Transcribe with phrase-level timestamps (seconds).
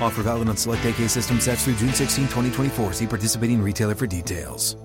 [0.00, 2.92] Offer valid on select AK system sets through June 16, 2024.
[2.92, 4.76] See participating retailer for details.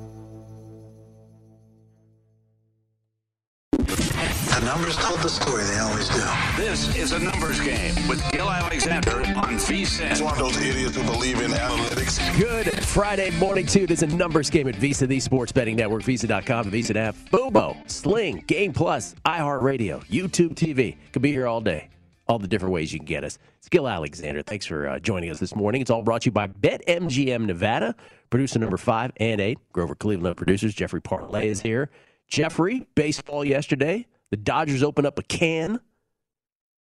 [4.61, 6.23] The numbers told the story, they always do.
[6.55, 10.11] This is a numbers game with Gill Alexander on VSIN.
[10.11, 12.39] It's one of those idiots who believe in analytics.
[12.39, 13.87] Good Friday morning, too.
[13.87, 17.75] There's a numbers game at VSiN, the sports betting network, VSiN.com, the VSiN app, Fubo,
[17.89, 20.95] Sling, Game Plus, iHeartRadio, YouTube TV.
[21.11, 21.89] Could be here all day.
[22.31, 23.37] All the different ways you can get us.
[23.57, 24.41] It's Gill Alexander.
[24.41, 25.81] Thanks for uh, joining us this morning.
[25.81, 27.93] It's all brought to you by BetMGM Nevada.
[28.29, 30.73] Producer number five and eight, Grover Cleveland producers.
[30.73, 31.89] Jeffrey Parlay is here.
[32.29, 34.07] Jeffrey, baseball yesterday.
[34.29, 35.81] The Dodgers open up a can.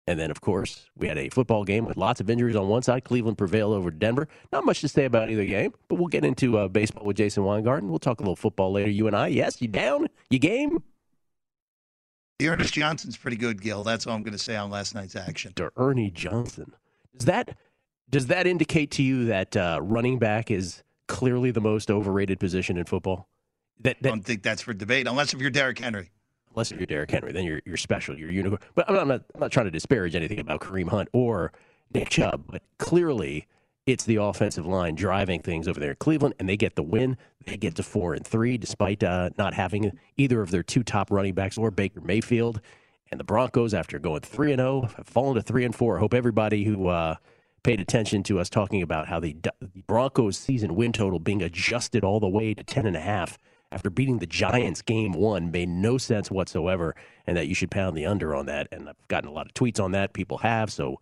[0.07, 2.81] And then, of course, we had a football game with lots of injuries on one
[2.81, 3.03] side.
[3.03, 4.29] Cleveland prevailed over Denver.
[4.53, 7.43] Not much to say about either game, but we'll get into uh, baseball with Jason
[7.43, 7.89] Weingarten.
[7.89, 9.27] We'll talk a little football later, you and I.
[9.27, 10.07] Yes, you down?
[10.29, 10.81] You game?
[12.47, 13.83] Ernest Johnson's pretty good, Gill.
[13.83, 15.53] That's all I'm going to say on last night's action.
[15.53, 16.73] To Ernie Johnson.
[17.17, 17.57] Does that
[18.09, 22.77] does that indicate to you that uh, running back is clearly the most overrated position
[22.77, 23.27] in football?
[23.79, 26.11] That, that, I don't think that's for debate, unless if you're Derrick Henry.
[26.53, 28.17] Unless if you're Derrick Henry, then you're you're special.
[28.17, 28.61] You're unicorn.
[28.75, 31.53] But I'm not, I'm not trying to disparage anything about Kareem Hunt or
[31.93, 33.47] Nick Chubb, but clearly
[33.91, 37.17] it's the offensive line driving things over there in Cleveland, and they get the win.
[37.45, 41.11] They get to four and three, despite uh, not having either of their two top
[41.11, 42.61] running backs or Baker Mayfield.
[43.11, 45.97] And the Broncos, after going three and zero, have fallen to three and four.
[45.97, 47.15] I hope everybody who uh,
[47.63, 52.03] paid attention to us talking about how the, the Broncos' season win total being adjusted
[52.03, 53.37] all the way to ten and a half
[53.71, 57.95] after beating the Giants game one made no sense whatsoever, and that you should pound
[57.95, 58.67] the under on that.
[58.71, 60.13] And I've gotten a lot of tweets on that.
[60.13, 60.99] People have so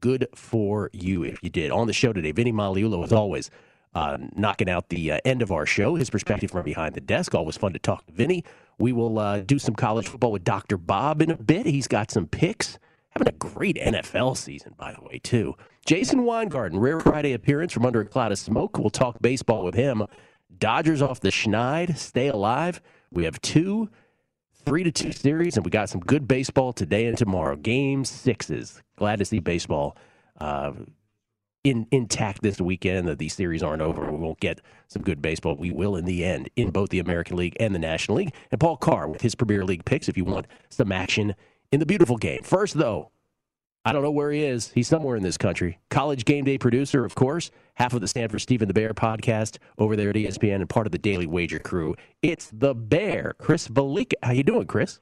[0.00, 1.70] good for you if you did.
[1.70, 3.50] On the show today, Vinny Magliulo, as always,
[3.94, 7.34] uh, knocking out the uh, end of our show, his perspective from behind the desk.
[7.34, 8.44] Always fun to talk to Vinny.
[8.78, 10.76] We will uh, do some college football with Dr.
[10.76, 11.66] Bob in a bit.
[11.66, 12.78] He's got some picks.
[13.10, 15.56] Having a great NFL season, by the way, too.
[15.84, 18.78] Jason Weingarten, rare Friday appearance from under a cloud of smoke.
[18.78, 20.06] We'll talk baseball with him.
[20.56, 22.80] Dodgers off the schneid, stay alive.
[23.10, 23.88] We have two
[24.68, 27.56] three to two series, and we got some good baseball today and tomorrow.
[27.56, 28.82] Game sixes.
[28.96, 29.96] Glad to see baseball
[30.40, 30.72] uh,
[31.64, 33.08] in intact this weekend.
[33.08, 34.10] That these series aren't over.
[34.10, 35.56] We won't get some good baseball.
[35.56, 38.34] We will in the end in both the American League and the National League.
[38.50, 40.06] And Paul Carr with his Premier League picks.
[40.06, 41.34] If you want some action
[41.72, 42.42] in the beautiful game.
[42.42, 43.10] First, though,
[43.84, 44.70] I don't know where he is.
[44.72, 45.78] He's somewhere in this country.
[45.90, 49.58] College game day producer, of course, half of the Stanford Steve and the Bear podcast
[49.78, 51.94] over there at ESPN and part of the Daily Wager crew.
[52.20, 54.14] It's the Bear, Chris Fallica.
[54.22, 55.00] How you doing, Chris?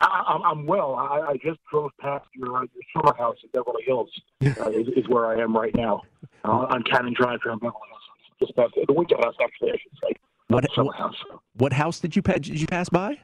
[0.00, 0.96] I, am well.
[0.96, 4.10] I, I, just drove past your, uh, your summer house in Beverly Hills.
[4.42, 6.02] Uh, is, is, where I am right now
[6.44, 8.38] uh, on Canon Drive here in Beverly Hills.
[8.40, 10.12] Just past the Winter House, actually, I should say.
[10.48, 11.14] What, summer house.
[11.54, 13.16] What house did you did you pass by?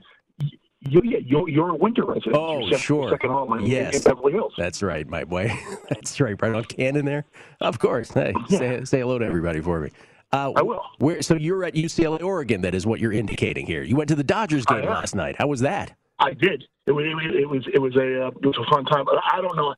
[0.82, 2.37] You, yeah, you're, you're a winter resident.
[2.37, 3.11] Oh, second, sure.
[3.11, 3.97] Second home in, yes.
[3.97, 4.55] in Beverly Hills.
[4.56, 5.53] That's right, my boy.
[5.91, 6.41] That's right.
[6.41, 7.27] Right on Canon there.
[7.61, 8.11] Of course.
[8.11, 8.59] Hey, yeah.
[8.59, 9.91] say, say hello to everybody for me.
[10.32, 10.82] Uh, I will.
[10.99, 11.21] Where?
[11.21, 12.62] So you're at UCLA, Oregon.
[12.62, 13.82] That is what you're indicating here.
[13.82, 15.37] You went to the Dodgers game last night.
[15.37, 15.93] How was that?
[16.19, 16.65] I did.
[16.87, 19.06] It was it was it was a uh, it was a fun time.
[19.09, 19.75] I don't know.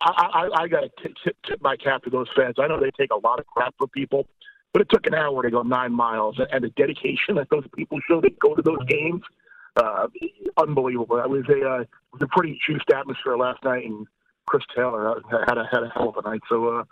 [0.00, 0.90] I I, I got to
[1.24, 2.56] tip, tip my cap to those fans.
[2.58, 4.26] I know they take a lot of crap for people,
[4.72, 7.98] but it took an hour to go nine miles, and the dedication that those people
[8.08, 9.22] show to go to those games,
[9.78, 10.06] uh,
[10.56, 11.18] unbelievable.
[11.18, 14.06] It was a uh, was a pretty juiced atmosphere last night, and
[14.46, 16.40] Chris Taylor uh, had a had a hell of a night.
[16.48, 16.84] So uh,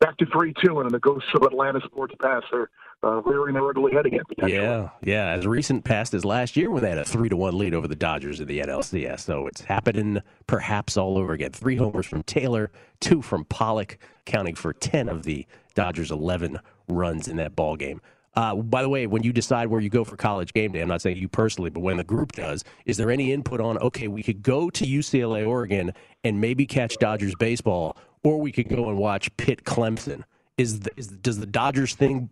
[0.00, 2.70] back to three two, and the ghosts of Atlanta sports past are
[3.02, 4.22] uh, rearing their ugly head again.
[4.46, 5.30] Yeah, yeah.
[5.30, 7.86] As recent past as last year when they had a three to one lead over
[7.86, 9.20] the Dodgers in the NLCS.
[9.20, 11.52] So it's happening perhaps all over again.
[11.52, 12.70] Three homers from Taylor,
[13.00, 16.58] two from Pollock, counting for ten of the Dodgers' eleven
[16.88, 18.00] runs in that ball game.
[18.36, 20.88] Uh, by the way, when you decide where you go for college game day, I'm
[20.88, 24.08] not saying you personally, but when the group does, is there any input on, okay,
[24.08, 25.92] we could go to UCLA, Oregon,
[26.24, 30.24] and maybe catch Dodgers baseball, or we could go and watch Pitt Clemson?
[30.58, 32.30] Is, the, is does the Dodgers thing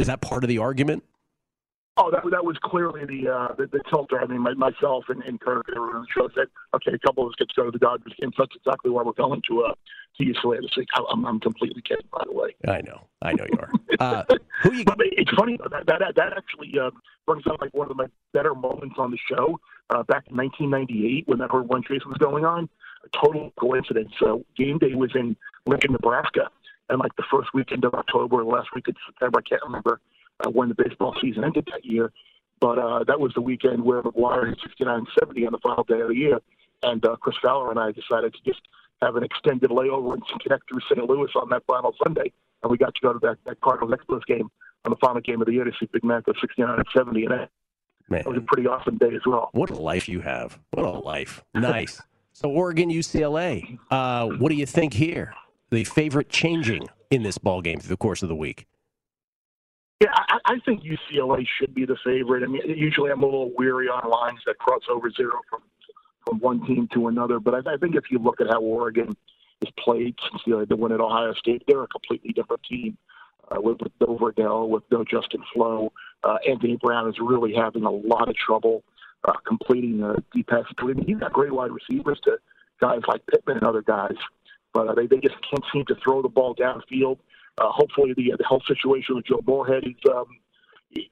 [0.00, 1.04] is that part of the argument?
[1.96, 4.20] Oh, that that was clearly the uh, the, the tilter.
[4.20, 6.98] I mean, my, myself and, and Kirk and everyone on the show said, okay, a
[6.98, 8.32] couple of us get to go to the Dodgers game.
[8.36, 9.74] So that's exactly why we're going to uh,
[10.18, 10.88] to UCLA this week.
[10.96, 12.56] I'm, I'm completely kidding, by the way.
[12.66, 13.70] I know, I know you are.
[14.00, 14.24] Uh,
[14.62, 14.84] who you?
[14.96, 16.90] But it's funny that that that actually uh,
[17.26, 21.28] brings up like one of my better moments on the show uh, back in 1998
[21.28, 22.68] when that home run chase was going on.
[23.04, 24.10] A total coincidence.
[24.18, 25.36] So game day was in
[25.66, 26.50] Lincoln, Nebraska,
[26.88, 29.62] and like the first weekend of October, or the last week of September, I can't
[29.62, 30.00] remember
[30.44, 32.12] uh, when the baseball season ended that year.
[32.60, 36.00] But uh, that was the weekend where McGwire hit 69 70 on the final day
[36.00, 36.38] of the year.
[36.82, 38.60] And uh, Chris Fowler and I decided to just
[39.02, 41.08] have an extended layover and connect through St.
[41.08, 42.32] Louis on that final Sunday.
[42.62, 44.50] And we got to go to that, that Cardinals Expos game
[44.84, 47.24] on the final game of the year to see Big Mac go 69 and 70.
[47.24, 47.50] And that,
[48.08, 48.22] Man.
[48.22, 49.50] that was a pretty awesome day as well.
[49.52, 50.58] What a life you have.
[50.72, 51.42] What a life.
[51.54, 52.00] Nice.
[52.32, 55.34] so, Oregon, UCLA, uh, what do you think here?
[55.70, 58.66] The favorite changing in this ball game through the course of the week?
[60.00, 62.42] Yeah, I, I think UCLA should be the favorite.
[62.42, 65.60] I mean, usually I'm a little weary on lines that cross over zero from
[66.26, 69.14] from one team to another, but I, I think if you look at how Oregon
[69.62, 72.96] has played since the, the win at Ohio State, they're a completely different team.
[73.50, 75.92] Uh, with, with no Verdell, with no Justin Flowe,
[76.22, 78.82] uh, Anthony Brown is really having a lot of trouble
[79.26, 80.72] uh, completing uh, deep passes.
[80.78, 82.38] I mean, he's got great wide receivers to
[82.80, 84.16] guys like Pittman and other guys,
[84.72, 87.18] but uh, they, they just can't seem to throw the ball downfield.
[87.58, 90.26] Uh, hopefully, the, the health situation with Joe Moorhead is um,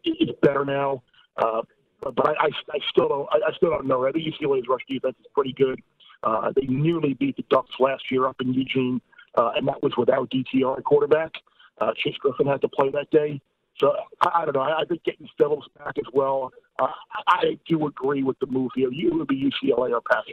[0.05, 1.03] is better now.
[1.37, 1.63] Uh,
[2.03, 3.29] but I, I, I still don't.
[3.31, 4.07] I, I still don't know.
[4.07, 5.81] I think UCLA's rush defense is pretty good.
[6.23, 9.01] Uh, they nearly beat the Ducks last year up in Eugene,
[9.37, 11.33] uh, and that was without DTR quarterback.
[11.81, 13.41] Uh, Chase Griffin had to play that day.
[13.79, 14.61] So I, I don't know.
[14.61, 16.53] I, I think getting Phillips back as well.
[16.79, 16.89] Uh,
[17.29, 18.91] I, I do agree with the move here.
[18.91, 20.25] You would be UCLA or pass.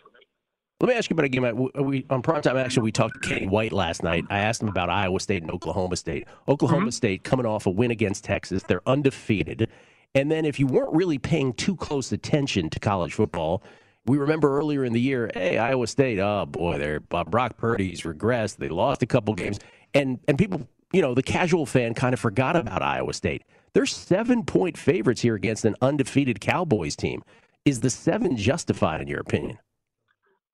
[0.81, 1.69] Let me ask you about a game.
[1.83, 2.83] We on primetime action.
[2.83, 4.23] We talked to Kenny White last night.
[4.29, 6.25] I asked him about Iowa State and Oklahoma State.
[6.47, 6.89] Oklahoma mm-hmm.
[6.91, 8.63] State coming off a win against Texas.
[8.63, 9.69] They're undefeated.
[10.15, 13.61] And then, if you weren't really paying too close attention to college football,
[14.05, 18.03] we remember earlier in the year, hey, Iowa State, oh boy, they're uh, Brock Purdy's
[18.03, 18.55] regressed.
[18.55, 19.59] They lost a couple games,
[19.93, 23.43] and and people you know, the casual fan kind of forgot about Iowa State.
[23.73, 27.21] They're seven point favorites here against an undefeated Cowboys team.
[27.65, 29.59] Is the seven justified, in your opinion?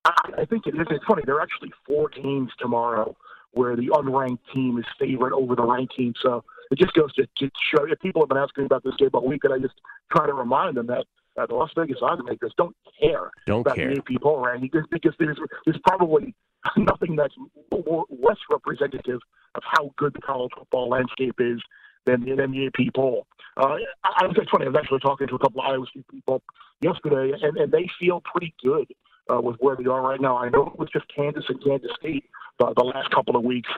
[0.05, 0.87] I think it is.
[0.89, 1.23] It's funny.
[1.25, 3.15] There are actually four games tomorrow
[3.51, 6.13] where the unranked team is favored over the ranked team.
[6.21, 7.95] So it just goes to, to show you.
[7.95, 9.75] People have been asking about this game all week, and I just
[10.11, 11.05] try to remind them that
[11.37, 13.93] uh, the Las Vegas odds makers don't care don't about care.
[13.93, 16.33] the AP poll ranking because there's, there's probably
[16.77, 17.33] nothing that's
[17.71, 19.19] more, less representative
[19.55, 21.61] of how good the college football landscape is
[22.05, 23.25] than the, than the AP poll.
[23.57, 24.65] Uh, I, I was it's funny.
[24.65, 26.41] I was actually talking to a couple of Iowa State people
[26.81, 28.87] yesterday, and, and they feel pretty good
[29.31, 30.37] uh, with where they are right now.
[30.37, 32.25] I know it was just Kansas and Kansas State
[32.63, 33.69] uh, the last couple of weeks,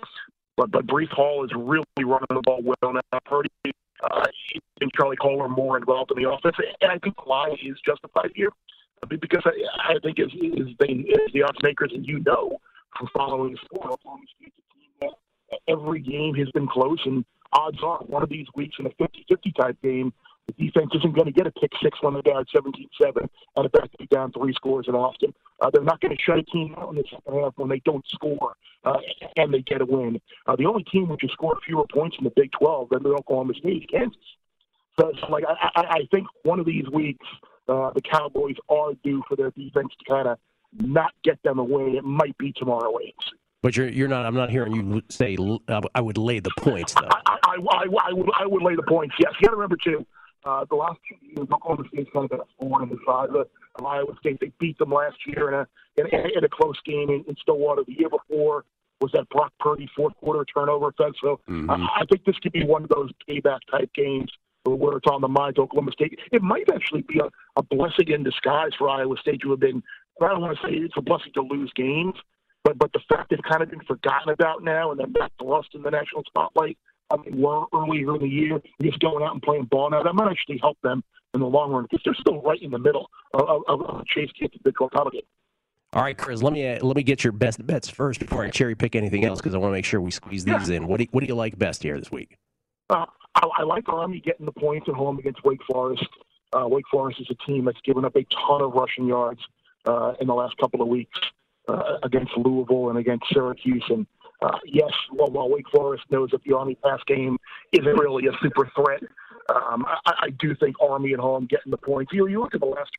[0.56, 3.20] but but Breece Hall is really running the ball well now.
[3.26, 3.50] Purdy
[4.04, 4.26] uh,
[4.82, 8.32] and Charlie Kolar more involved in the offense, and I think the line is justified
[8.36, 8.50] here
[9.08, 12.60] because I, I think as, as, they, as the odds makers and you know
[12.98, 14.00] from following the sport,
[15.68, 17.24] every game has been close, and
[17.54, 20.14] odds are one of these weeks in a 50-50 type game,
[20.48, 24.08] the defense isn't going to get a pick six when they're down 17-7 and effectively
[24.08, 25.34] down three scores in Austin.
[25.60, 27.82] Uh, they're not going to shut a team out in the second half when they
[27.86, 28.98] don't score uh,
[29.36, 30.20] and they get a win.
[30.46, 33.10] Uh, the only team which has scored fewer points in the Big 12 than the
[33.10, 34.18] Oklahoma State is Kansas.
[35.00, 37.26] So, so like I, I, I think one of these weeks
[37.68, 40.38] uh, the Cowboys are due for their defense to kind of
[40.74, 41.98] not get them away.
[41.98, 43.14] It might be tomorrow night.
[43.62, 44.26] But you're you're not.
[44.26, 45.36] I'm not hearing you say
[45.96, 47.10] I would lay the points though.
[47.10, 49.16] I, I, I, I, would I would lay the points.
[49.20, 50.06] Yes, you got to remember too.
[50.48, 53.30] Uh, the last two years, Oklahoma State's kind of been a four on the side
[53.36, 53.48] of
[53.86, 54.38] Iowa State.
[54.40, 57.84] They beat them last year in a in, in a close game in, in Stillwater.
[57.86, 58.64] The year before,
[59.02, 61.18] was that Brock Purdy fourth quarter turnover effect.
[61.22, 61.70] So Mhm.
[61.70, 64.32] I, I think this could be one of those payback type games
[64.66, 66.20] where it's on the mind of Oklahoma State.
[66.32, 69.84] It might actually be a, a blessing in disguise for Iowa State to have been.
[70.22, 72.16] I don't want to say it's a blessing to lose games,
[72.64, 75.70] but but the fact they've kind of been forgotten about now and then back thrust
[75.74, 76.78] in the national spotlight.
[77.10, 80.14] I mean, were earlier in the year just going out and playing ball now that
[80.14, 83.10] might actually help them in the long run because they're still right in the middle
[83.34, 85.22] of, of, of Chase Kidd to the Big 12 title game.
[85.94, 86.44] All right, Chris.
[86.44, 89.24] Let me uh, let me get your best bets first before I cherry pick anything
[89.24, 90.86] else because I want to make sure we squeeze these in.
[90.86, 92.38] What do you, what do you like best here this week?
[92.90, 96.06] Uh, I, I like Army getting the points at home against Wake Forest.
[96.52, 99.40] Uh, Wake Forest is a team that's given up a ton of rushing yards
[99.86, 101.18] uh, in the last couple of weeks
[101.70, 103.84] uh, against Louisville and against Syracuse.
[103.90, 104.06] And
[104.42, 107.38] uh, yes, while, while Wake Forest knows that the Army pass game
[107.74, 109.02] isn't really a super threat,
[109.54, 112.12] um, I, I do think Army at home getting the points.
[112.14, 112.92] You, you look at the last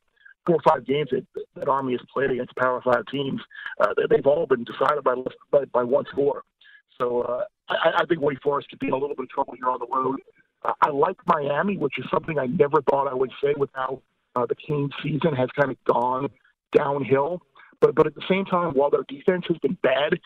[0.45, 3.41] four or five games that, that Army has played against Power Five teams,
[3.79, 5.15] uh, they- they've all been decided by
[5.51, 6.43] by, by one score.
[6.99, 9.53] So uh, I, I think Wake Forest could be in a little bit of trouble
[9.55, 10.19] here on the road.
[10.63, 14.01] Uh, I like Miami, which is something I never thought I would say with how
[14.35, 16.29] uh, the Canes season has kind of gone
[16.75, 17.41] downhill.
[17.79, 20.19] But but at the same time, while their defense has been bad,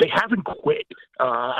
[0.00, 0.86] they haven't quit.
[1.18, 1.52] Uh,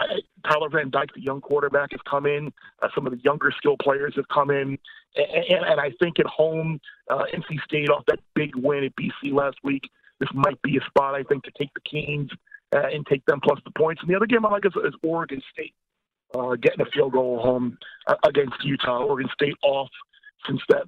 [0.49, 2.53] Tyler Van Dyke, the young quarterback, has come in.
[2.83, 4.79] Uh, some of the younger skill players have come in,
[5.17, 6.81] and, and I think at home,
[7.11, 10.85] uh, NC State off that big win at BC last week, this might be a
[10.87, 12.31] spot I think to take the Canes
[12.75, 14.03] uh, and take them plus the points.
[14.03, 15.75] And the other game I like is, is Oregon State
[16.35, 19.05] uh, getting a field goal home uh, against Utah.
[19.05, 19.89] Oregon State off
[20.47, 20.85] since that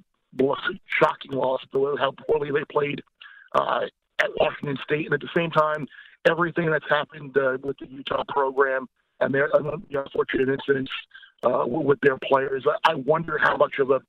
[0.99, 3.03] shocking loss, the how poorly they played
[3.55, 3.81] uh,
[4.19, 5.87] at Washington State, and at the same time,
[6.25, 8.87] everything that's happened uh, with the Utah program
[9.19, 10.91] and their uh, the unfortunate incidents
[11.43, 12.65] uh, with their players.
[12.85, 14.01] I wonder how much of a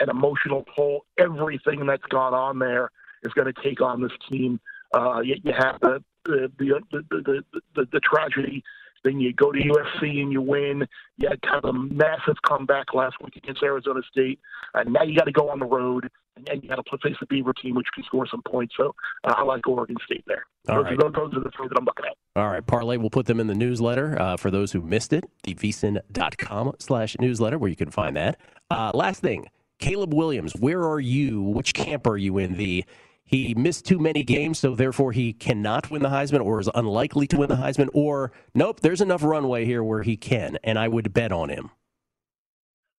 [0.00, 2.90] an emotional toll everything that's gone on there
[3.22, 4.60] is going to take on this team.
[4.92, 7.42] Uh, you, you have the the the, the, the,
[7.74, 8.62] the the tragedy.
[9.02, 10.88] Then you go to USC and you win.
[11.18, 14.40] You had kind of a massive comeback last week against Arizona State,
[14.72, 16.08] and now you got to go on the road
[16.46, 18.74] and, and you got to face the Beaver team, which can score some points.
[18.76, 20.44] So uh, I like Oregon State there.
[20.68, 20.98] All those, right.
[20.98, 22.16] those are the three that I'm looking at.
[22.36, 25.24] All right, Parlay, we'll put them in the newsletter uh, for those who missed it,
[25.46, 28.40] thevsin.com slash newsletter, where you can find that.
[28.70, 29.46] Uh, last thing,
[29.78, 31.42] Caleb Williams, where are you?
[31.42, 32.56] Which camp are you in?
[32.56, 32.84] The
[33.26, 37.26] he missed too many games, so therefore he cannot win the Heisman or is unlikely
[37.28, 40.88] to win the Heisman, or nope, there's enough runway here where he can, and I
[40.88, 41.70] would bet on him.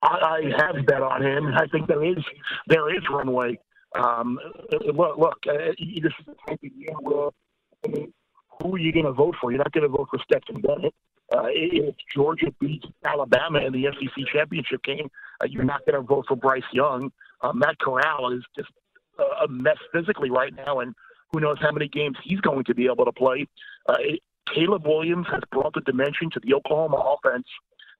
[0.05, 1.53] I, I have bet on him.
[1.55, 2.17] I think there is
[2.67, 3.57] there is runway.
[3.95, 4.39] Um,
[4.93, 6.11] look, look, uh, you- the
[6.47, 7.29] type of year where
[7.85, 8.13] I mean,
[8.61, 9.51] who are you going to vote for?
[9.51, 10.93] You're not going to vote for Stetson Bennett.
[11.35, 15.09] Uh, if Georgia beats Alabama in the SEC championship game,
[15.41, 17.11] uh, you're not going to vote for Bryce Young.
[17.41, 18.69] Uh, Matt Corral is just
[19.19, 20.93] a- a mess physically right now, and
[21.31, 23.47] who knows how many games he's going to be able to play.
[23.89, 24.21] Uh, it-
[24.53, 27.47] Caleb Williams has brought the dimension to the Oklahoma offense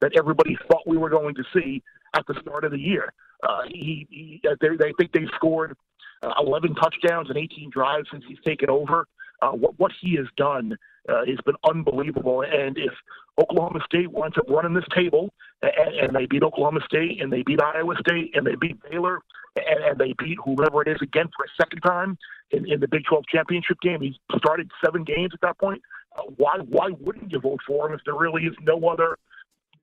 [0.06, 1.82] that everybody thought we were going to see
[2.16, 3.12] at the start of the year.
[3.42, 5.76] Uh, he, he uh, they, think they've scored
[6.22, 9.08] uh, 11 touchdowns and 18 drives since he's taken over.
[9.42, 10.78] Uh, what, what he has done
[11.10, 12.42] uh, has been unbelievable.
[12.44, 12.94] And if
[13.42, 15.34] Oklahoma State winds up running this table
[15.64, 19.22] and, and they beat Oklahoma State and they beat Iowa State and they beat Baylor
[19.56, 22.18] and, and they beat whoever it is again for a second time
[22.52, 25.82] in, in the Big 12 championship game, he's started seven games at that point.
[26.16, 29.18] Uh, why why wouldn't you vote for him if there really is no other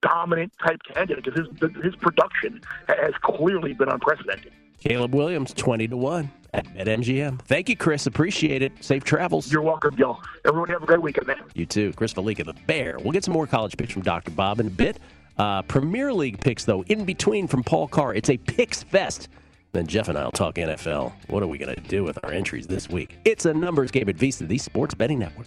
[0.03, 1.25] dominant type candidate?
[1.25, 4.53] Because his his production has clearly been unprecedented.
[4.79, 7.41] Caleb Williams, 20 to 1 at BetMGM.
[7.43, 8.07] Thank you, Chris.
[8.07, 8.73] Appreciate it.
[8.81, 9.51] Safe travels.
[9.51, 10.21] You're welcome, y'all.
[10.45, 11.41] Everyone have a great weekend, man.
[11.55, 11.93] You too.
[11.93, 12.99] Chris Fallica, the Bear.
[12.99, 14.33] We'll get some more college picks from Dr.
[14.33, 14.99] Bob in a bit.
[15.39, 18.15] Uh, Premier League picks, though, in between from Paul Carr.
[18.15, 19.29] It's a picks fest.
[19.73, 21.13] Then Jeff and I will talk NFL.
[21.29, 23.19] What are we going to do with our entries this week?
[23.25, 25.47] It's a numbers game at VSiN, the sports betting network.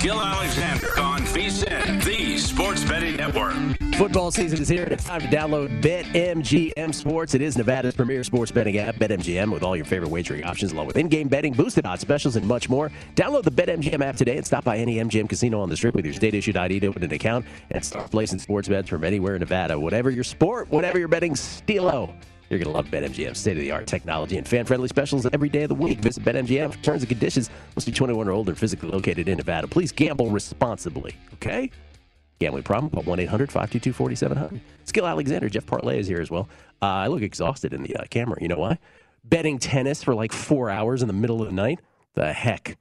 [0.00, 3.54] Gill Alexander on VSIN, the sports betting network.
[3.96, 7.34] Football season is here, and it's time to download BetMGM Sports.
[7.34, 10.86] It is Nevada's premier sports betting app, BetMGM, with all your favorite wagering options, along
[10.86, 12.92] with in-game betting, boosted odds specials, and much more.
[13.16, 16.04] Download the BetMGM app today and stop by any MGM casino on the strip with
[16.04, 19.40] your state-issued ID to open an account and start placing sports bets from anywhere in
[19.40, 19.80] Nevada.
[19.80, 22.14] Whatever your sport, whatever your betting stilo.
[22.48, 25.98] You're going to love BetMGM state-of-the-art technology and fan-friendly specials every day of the week.
[25.98, 27.50] Visit BetMGM for terms and conditions.
[27.76, 29.68] Must be 21 or older and physically located in Nevada.
[29.68, 31.70] Please gamble responsibly, okay?
[32.38, 32.90] Gambling problem?
[32.90, 34.60] Call 1-800-522-4700.
[34.92, 36.48] Gill Alexander, Jeff Parlay is here as well.
[36.80, 38.38] Uh, I look exhausted in the uh, camera.
[38.40, 38.78] You know why?
[39.24, 41.80] Betting tennis for like four hours in the middle of the night?
[42.14, 42.78] The heck?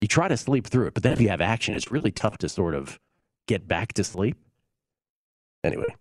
[0.00, 2.38] You try to sleep through it, but then if you have action, it's really tough
[2.38, 2.98] to sort of
[3.46, 4.36] get back to sleep.
[5.62, 5.94] Anyway.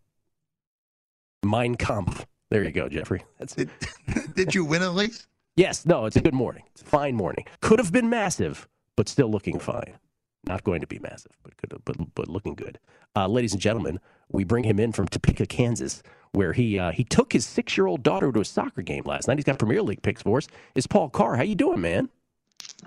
[1.44, 2.26] Mein Kampf.
[2.52, 3.24] There you go, Jeffrey.
[3.40, 3.72] That's Did,
[4.36, 5.26] did you win at least?
[5.56, 6.64] Yes, no, it's a good morning.
[6.74, 7.46] It's a fine morning.
[7.62, 9.98] Could have been massive, but still looking fine.
[10.46, 12.78] Not going to be massive, but could have, but, but looking good.
[13.16, 17.04] Uh, ladies and gentlemen, we bring him in from Topeka, Kansas, where he uh, he
[17.04, 19.38] took his six year old daughter to a soccer game last night.
[19.38, 20.48] He's got Premier League picks for us.
[20.76, 21.36] Is Paul Carr?
[21.36, 22.10] How you doing, man?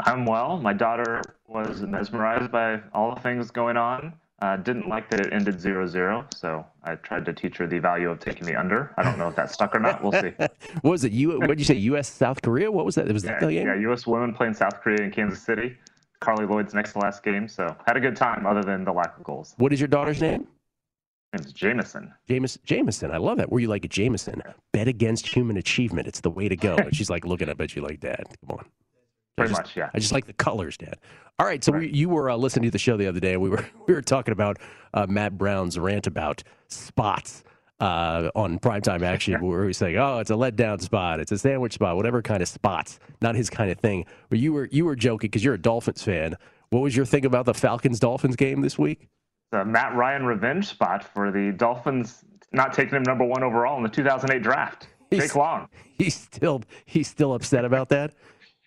[0.01, 0.59] I'm well.
[0.59, 4.15] My daughter was mesmerized by all the things going on.
[4.45, 8.11] Uh, didn't like that it ended 0-0, so I tried to teach her the value
[8.11, 8.93] of taking the under.
[8.99, 10.03] I don't know if that stuck or not.
[10.03, 10.33] We'll see.
[10.37, 10.53] what
[10.83, 11.13] was it?
[11.13, 11.39] You?
[11.39, 11.77] What did you say?
[11.77, 12.09] U.S.
[12.09, 12.71] South Korea?
[12.71, 13.09] What was that?
[13.09, 13.67] It was that Yeah, the game?
[13.69, 14.07] yeah, U.S.
[14.07, 15.79] women playing South Korea in Kansas City.
[16.21, 19.17] Carli Lloyd's next to last game, so had a good time other than the lack
[19.17, 19.55] of goals.
[19.57, 20.47] What is your daughter's name?
[21.33, 22.13] It's Jameson.
[22.29, 23.13] James Jameson.
[23.13, 23.51] I love that.
[23.51, 24.43] Were you like a Jameson?
[24.75, 26.07] Bet against human achievement.
[26.07, 26.77] It's the way to go.
[26.77, 28.67] And she's like looking up at you like, Dad, come on.
[29.37, 29.91] Pretty just- much, yeah.
[29.93, 30.97] I just like the colors, Dad.
[31.39, 33.43] All right, so We, you were uh, listening to the show the other day, and
[33.43, 34.59] we were we were talking about
[34.93, 37.43] uh, Matt Brown's rant about spots
[37.81, 41.39] uh, on primetime action, where he was saying, "Oh, it's a letdown spot, it's a
[41.39, 44.85] sandwich spot, whatever kind of spots, not his kind of thing." But you were you
[44.85, 46.37] were joking because you're a Dolphins fan.
[46.71, 49.09] What was your thing about the Falcons Dolphins game this week?
[49.51, 53.83] The Matt Ryan revenge spot for the Dolphins not taking him number one overall in
[53.83, 54.89] the 2008 draft.
[55.13, 55.69] Jake Long.
[55.99, 58.15] He's still he's still upset about that.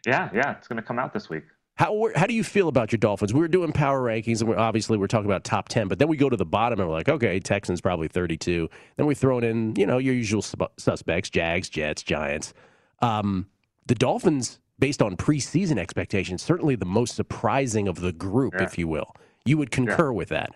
[0.07, 1.43] Yeah, yeah, it's going to come out this week.
[1.75, 3.33] How how do you feel about your Dolphins?
[3.35, 6.07] We were doing power rankings, and we're obviously we're talking about top ten, but then
[6.07, 8.67] we go to the bottom and we're like, okay, Texans probably thirty two.
[8.95, 12.55] Then we throw in you know your usual sp- suspects: Jags, Jets, Giants.
[13.03, 13.45] Um,
[13.85, 18.63] the Dolphins, based on preseason expectations, certainly the most surprising of the group, Yeah.
[18.63, 19.15] if you will.
[19.45, 20.49] You would concur with that.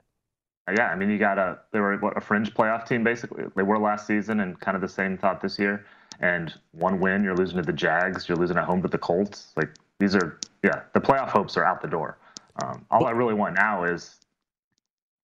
[0.67, 3.43] Uh, Yeah, I mean, you got a they were what a fringe playoff team basically.
[3.55, 5.85] They were last season, and kind of the same thought this year.
[6.21, 8.29] And one win, you're losing to the Jags.
[8.29, 9.51] You're losing at home to the Colts.
[9.55, 12.17] Like these are, yeah, the playoff hopes are out the door.
[12.63, 14.20] Um, all I really want now is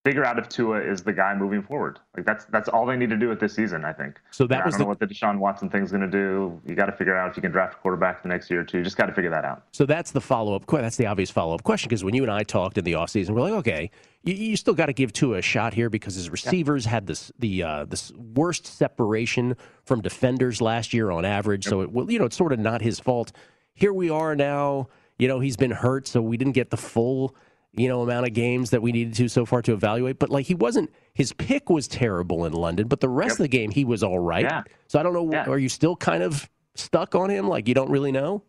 [0.08, 2.00] figure out if Tua is the guy moving forward.
[2.16, 4.22] Like that's that's all they need to do with this season, I think.
[4.32, 6.62] So that I was don't the- know what the Deshaun Watson thing's going to do.
[6.66, 8.64] You got to figure out if you can draft a quarterback the next year or
[8.64, 8.78] two.
[8.78, 9.64] You just got to figure that out.
[9.74, 10.66] So that's the follow up.
[10.66, 13.32] That's the obvious follow up question because when you and I talked in the offseason,
[13.32, 13.92] we're like, okay,
[14.24, 17.30] you, you still got to give Tua a shot here because his receivers had this
[17.38, 21.66] the uh, this worst separation from defenders last year on average.
[21.66, 23.34] So it well, you know it's sort of not his fault.
[23.74, 24.88] Here we are now.
[25.18, 27.36] You know he's been hurt, so we didn't get the full
[27.74, 30.20] you know amount of games that we needed to so far to evaluate.
[30.20, 33.48] But like he wasn't his pick was terrible in London, but the rest of the
[33.48, 34.44] game he was all right.
[34.44, 34.64] Yeah.
[34.88, 35.32] So I don't know.
[35.52, 37.48] Are you still kind of stuck on him?
[37.48, 38.44] Like you don't really know?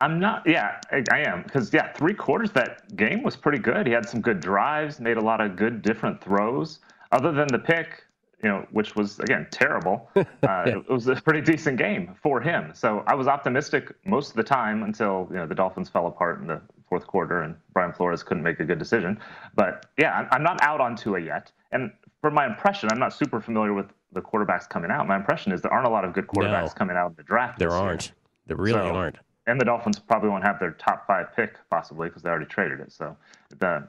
[0.00, 0.42] I'm not.
[0.46, 3.86] Yeah, I, I am because yeah, three quarters that game was pretty good.
[3.86, 6.78] He had some good drives, made a lot of good different throws.
[7.10, 8.04] Other than the pick,
[8.42, 10.24] you know, which was again terrible, uh,
[10.66, 12.70] it was a pretty decent game for him.
[12.74, 16.40] So I was optimistic most of the time until you know the Dolphins fell apart
[16.40, 19.18] in the fourth quarter and Brian Flores couldn't make a good decision.
[19.54, 21.52] But yeah, I'm, not out on Tua yet.
[21.72, 25.06] And for my impression, I'm not super familiar with the quarterbacks coming out.
[25.06, 26.74] My impression is there aren't a lot of good quarterbacks No.
[26.74, 27.58] coming out in the draft.
[27.58, 28.12] There aren't.
[28.46, 29.18] There really So- aren't.
[29.46, 32.80] And the Dolphins probably won't have their top five pick possibly because they already traded
[32.80, 32.92] it.
[32.92, 33.16] So
[33.58, 33.88] the,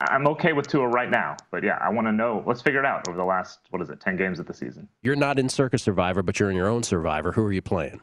[0.00, 2.42] I'm okay with Tua right now, but yeah, I want to know.
[2.46, 4.88] Let's figure it out over the last what is it, ten games of the season.
[5.02, 7.32] You're not in Circa Survivor, but you're in your own Survivor.
[7.32, 8.00] Who are you playing?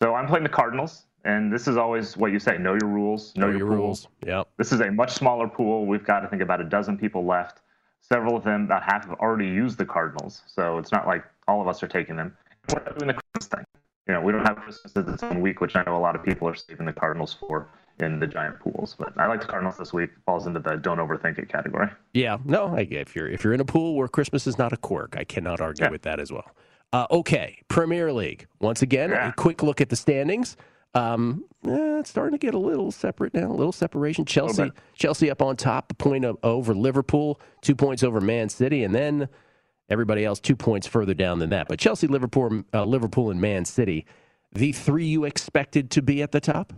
[0.00, 3.34] So I'm playing the Cardinals, and this is always what you say: know your rules,
[3.36, 4.08] know, Know your, your rules.
[4.24, 4.48] Yep.
[4.56, 5.86] This is a much smaller pool.
[5.86, 7.60] We've got I think about a dozen people left.
[8.00, 11.60] Several of them, about half, have already used the Cardinals, so it's not like all
[11.60, 12.36] of us are taking them.
[12.72, 13.64] We're not doing the Christmas thing.
[14.06, 16.14] You know, we don't have Christmas as its own week, which I know a lot
[16.14, 18.94] of people are saving the Cardinals for in the giant pools.
[18.96, 20.10] But I like the Cardinals this week.
[20.24, 21.88] Falls into the don't overthink it category.
[22.12, 22.36] Yeah.
[22.44, 22.76] No.
[22.76, 25.24] I, if you're if you're in a pool where Christmas is not a quirk, I
[25.24, 26.48] cannot argue with that as well.
[26.92, 28.46] Uh, okay, Premier League.
[28.60, 30.56] Once again, a quick look at the standings.
[30.94, 34.24] Um, eh, it's starting to get a little separate now, a little separation.
[34.24, 38.94] Chelsea, Chelsea up on top, a point over Liverpool, two points over Man City, and
[38.94, 39.28] then
[39.88, 41.68] everybody else two points further down than that.
[41.68, 44.06] But Chelsea, Liverpool, uh, Liverpool, and Man City,
[44.52, 46.72] the three you expected to be at the top.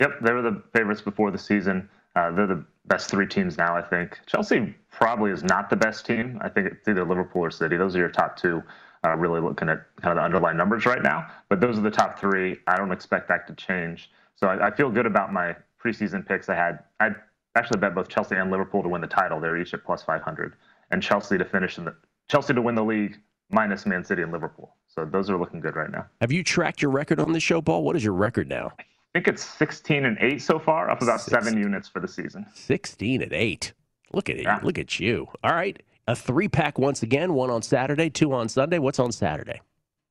[0.00, 1.88] Yep, they were the favorites before the season.
[2.16, 4.18] Uh, they're the best three teams now, I think.
[4.26, 6.38] Chelsea probably is not the best team.
[6.42, 7.76] I think it's either Liverpool or City.
[7.76, 8.62] Those are your top two.
[9.04, 11.90] Uh, really looking at kind of the underlying numbers right now, but those are the
[11.90, 12.58] top three.
[12.68, 14.12] I don't expect that to change.
[14.36, 16.48] So I, I feel good about my preseason picks.
[16.48, 17.10] I had I
[17.56, 19.40] actually bet both Chelsea and Liverpool to win the title.
[19.40, 20.54] They're each at plus 500,
[20.92, 21.96] and Chelsea to finish in the
[22.28, 23.18] Chelsea to win the league
[23.50, 24.76] minus Man City and Liverpool.
[24.86, 26.06] So those are looking good right now.
[26.20, 27.82] Have you tracked your record on the show, Paul?
[27.82, 28.72] What is your record now?
[28.78, 28.84] I
[29.14, 32.46] think it's 16 and 8 so far, up about seven units for the season.
[32.54, 33.72] 16 and 8.
[34.12, 34.46] Look at it.
[34.64, 35.28] Look at you.
[35.44, 35.82] All right.
[36.08, 38.78] A three pack once again, one on Saturday, two on Sunday.
[38.78, 39.60] What's on Saturday?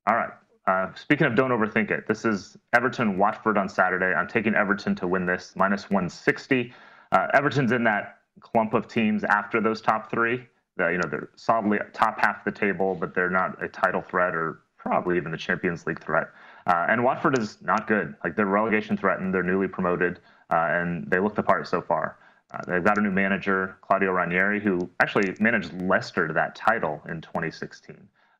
[0.08, 0.32] All right.
[0.68, 4.14] Uh, speaking of don't overthink it, this is Everton Watford on Saturday.
[4.14, 6.74] I'm taking Everton to win this minus 160.
[7.12, 10.46] Uh, Everton's in that clump of teams after those top three.
[10.78, 14.02] The, you know they're solidly top half of the table, but they're not a title
[14.02, 16.30] threat or probably even a Champions League threat.
[16.68, 18.16] Uh, and Watford is not good.
[18.24, 19.34] Like they're relegation threatened.
[19.34, 20.20] They're newly promoted,
[20.52, 22.18] uh, and they look the part so far.
[22.54, 27.02] Uh, they've got a new manager, Claudio Ranieri, who actually managed Leicester to that title
[27.08, 27.96] in 2016.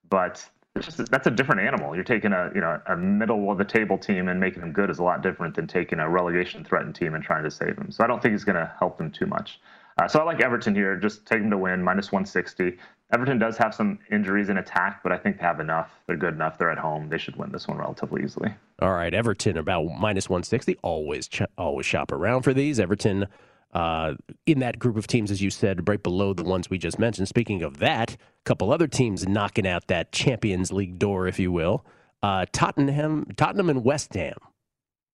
[0.10, 0.48] But
[0.80, 1.96] just, that's a different animal.
[1.96, 4.90] You're taking a you know a middle of the table team and making them good
[4.90, 7.92] is a lot different than taking a relegation threatened team and trying to save them.
[7.92, 9.60] So I don't think he's going to help them too much.
[10.02, 10.96] Uh, so I like Everton here.
[10.96, 12.78] Just take them to win minus 160.
[13.14, 15.92] Everton does have some injuries in attack, but I think they have enough.
[16.08, 16.58] They're good enough.
[16.58, 17.10] They're at home.
[17.10, 18.54] They should win this one relatively easily.
[18.80, 20.78] All right, Everton about minus 160.
[20.82, 22.80] Always ch- always shop around for these.
[22.80, 23.28] Everton
[23.74, 27.00] uh, in that group of teams, as you said, right below the ones we just
[27.00, 27.28] mentioned.
[27.28, 31.52] Speaking of that, a couple other teams knocking out that Champions League door, if you
[31.52, 31.86] will.
[32.24, 34.38] Uh, Tottenham, Tottenham and West Ham.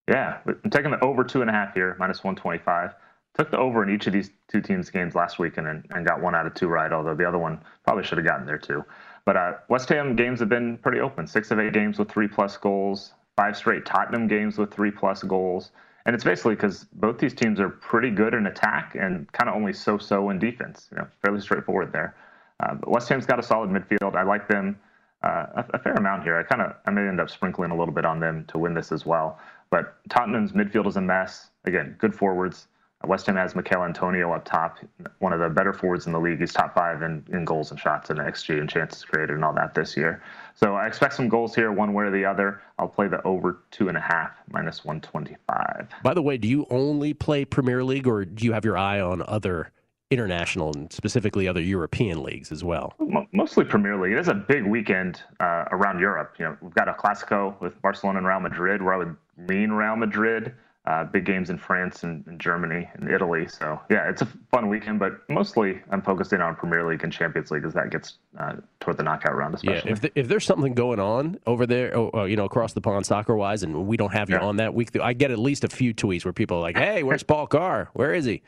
[0.09, 2.95] Yeah, I'm taking the over two and a half here, minus 125.
[3.37, 6.21] Took the over in each of these two teams' games last weekend and, and got
[6.21, 8.83] one out of two right, although the other one probably should have gotten there too.
[9.25, 11.27] But uh, West Ham games have been pretty open.
[11.27, 15.21] Six of eight games with three plus goals, five straight Tottenham games with three plus
[15.21, 15.71] goals.
[16.07, 19.55] And it's basically because both these teams are pretty good in attack and kind of
[19.57, 20.87] only so so in defense.
[20.91, 22.15] You know, fairly straightforward there.
[22.61, 24.15] Uh, but West Ham's got a solid midfield.
[24.15, 24.79] I like them
[25.21, 26.37] uh, a, a fair amount here.
[26.37, 28.73] I kind of I may end up sprinkling a little bit on them to win
[28.73, 29.37] this as well.
[29.69, 31.49] But Tottenham's midfield is a mess.
[31.65, 32.67] Again, good forwards.
[33.05, 34.79] West Ham has Michail Antonio up top,
[35.19, 36.39] one of the better forwards in the league.
[36.39, 39.53] He's top five in, in goals and shots and XG and chances created and all
[39.53, 40.23] that this year.
[40.55, 42.61] So I expect some goals here, one way or the other.
[42.79, 45.89] I'll play the over two and a half, minus 125.
[46.03, 48.99] By the way, do you only play Premier League, or do you have your eye
[48.99, 49.71] on other
[50.09, 52.93] international and specifically other European leagues as well?
[53.31, 54.13] Mostly Premier League.
[54.13, 56.35] It is a big weekend uh, around Europe.
[56.39, 59.15] You know, we've got a Clasico with Barcelona and Real Madrid, where I would
[59.47, 60.53] lean Real Madrid.
[60.87, 63.45] Uh, big games in France and, and, Germany and Italy.
[63.45, 67.51] So yeah, it's a fun weekend, but mostly I'm focusing on Premier League and Champions
[67.51, 69.53] League as that gets uh, toward the knockout round.
[69.53, 69.89] Especially.
[69.89, 72.71] Yeah, if, the, if there's something going on over there, oh, oh, you know, across
[72.71, 74.45] the pond soccer wise, and we don't have you yeah.
[74.45, 77.03] on that week, I get at least a few tweets where people are like, "Hey,
[77.03, 77.89] where's Paul Carr?
[77.91, 78.41] Where is he?"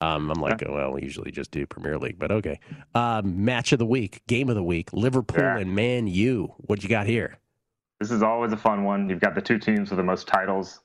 [0.00, 2.58] Um, I'm like, oh, well, we usually just do Premier League, but okay.
[2.92, 5.58] Um, match of the week, game of the week, Liverpool yeah.
[5.58, 6.54] and Man U.
[6.56, 7.38] What you got here?
[8.00, 9.08] This is always a fun one.
[9.08, 10.80] You've got the two teams with the most titles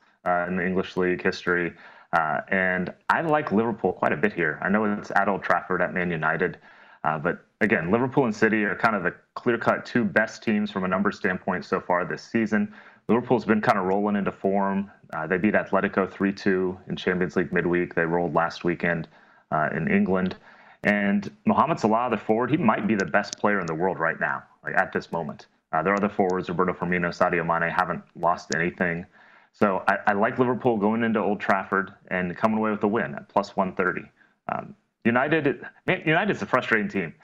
[0.47, 1.73] in the English league history.
[2.13, 4.59] Uh, and I like Liverpool quite a bit here.
[4.61, 6.57] I know it's at Old Trafford at Man United.
[7.03, 10.71] Uh, but again, Liverpool and City are kind of the clear cut two best teams
[10.71, 12.73] from a number standpoint so far this season.
[13.07, 14.91] Liverpool's been kind of rolling into form.
[15.15, 17.95] Uh, they beat Atletico 3 2 in Champions League midweek.
[17.95, 19.07] They rolled last weekend
[19.51, 20.35] uh, in England.
[20.83, 24.19] And Mohamed Salah, the forward, he might be the best player in the world right
[24.19, 25.47] now, like at this moment.
[25.71, 29.05] Uh, their other forwards, Roberto Firmino, Sadio Mane, haven't lost anything.
[29.57, 33.15] So I, I, like Liverpool going into Old Trafford and coming away with a win
[33.15, 34.07] at plus 130.
[34.49, 37.15] Um, United, man, United's a frustrating team.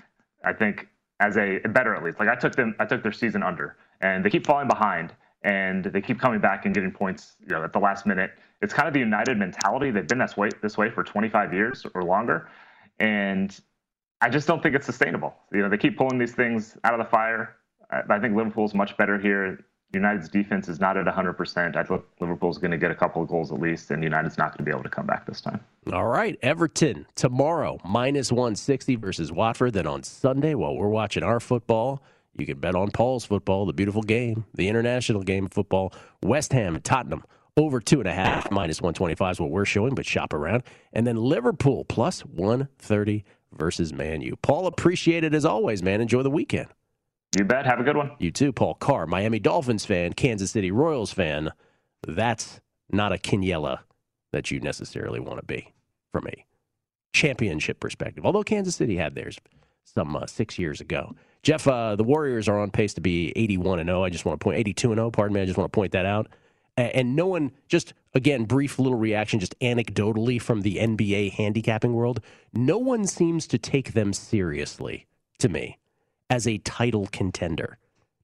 [0.43, 0.87] I think
[1.19, 2.19] as a better at least.
[2.19, 5.85] Like I took them, I took their season under, and they keep falling behind, and
[5.85, 8.31] they keep coming back and getting points, you know, at the last minute.
[8.63, 9.91] It's kind of the United mentality.
[9.91, 12.49] They've been this way this way for 25 years or longer,
[12.99, 13.57] and
[14.21, 15.35] I just don't think it's sustainable.
[15.51, 17.57] You know, they keep pulling these things out of the fire.
[17.91, 19.63] I, I think Liverpool's much better here.
[19.93, 21.75] United's defense is not at 100%.
[21.75, 24.49] I think Liverpool's going to get a couple of goals at least, and United's not
[24.49, 25.59] going to be able to come back this time.
[25.91, 26.37] All right.
[26.41, 29.73] Everton tomorrow, minus 160 versus Watford.
[29.73, 32.01] Then on Sunday, while we're watching our football,
[32.35, 35.93] you can bet on Paul's football, the beautiful game, the international game of football.
[36.23, 37.23] West Ham and Tottenham
[37.55, 40.63] over two and a half, minus 125 is what we're showing, but shop around.
[40.91, 44.35] And then Liverpool plus 130 versus Man U.
[44.37, 46.01] Paul, appreciate it as always, man.
[46.01, 46.67] Enjoy the weekend.
[47.37, 47.65] You bet.
[47.65, 48.11] Have a good one.
[48.19, 51.51] You too, Paul Carr, Miami Dolphins fan, Kansas City Royals fan.
[52.07, 53.79] That's not a Quiniela
[54.31, 55.73] that you necessarily want to be
[56.11, 56.45] from a
[57.11, 58.25] championship perspective.
[58.25, 59.39] Although Kansas City had theirs
[59.83, 61.15] some uh, six years ago.
[61.41, 64.03] Jeff, uh, the Warriors are on pace to be 81 and 0.
[64.03, 65.11] I just want to point 82 and 0.
[65.11, 65.41] Pardon me.
[65.41, 66.27] I just want to point that out.
[66.75, 72.19] And no one, just again, brief little reaction, just anecdotally from the NBA handicapping world.
[72.51, 75.05] No one seems to take them seriously
[75.37, 75.77] to me
[76.33, 77.77] as a title contender.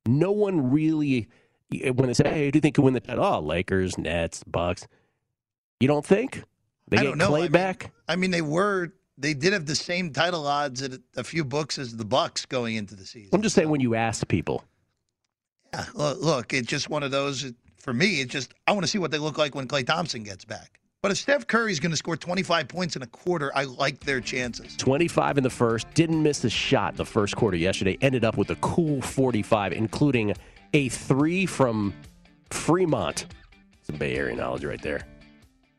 [0.08, 1.30] No one really,
[1.72, 3.24] eh, when they say, hey, do you think you win the title?
[3.24, 4.88] Oh, Lakers, Nets, Bucks.
[5.80, 6.44] You don't think?
[6.88, 7.30] They I get don't know.
[7.30, 7.92] Klay I mean, back?
[8.08, 11.78] I mean, they were, they did have the same title odds at a few books
[11.78, 13.30] as the Bucks going into the season.
[13.32, 14.64] I'm just saying when you ask people.
[15.72, 18.98] Yeah, look, it's just one of those, for me, it's just, I want to see
[18.98, 20.80] what they look like when Klay Thompson gets back.
[21.02, 24.20] But if Steph Curry's going to score 25 points in a quarter, I like their
[24.20, 24.76] chances.
[24.76, 28.50] 25 in the first, didn't miss a shot the first quarter yesterday, ended up with
[28.50, 30.34] a cool 45, including
[30.74, 31.94] a three from
[32.50, 33.28] Fremont.
[33.84, 35.08] Some Bay Area knowledge right there.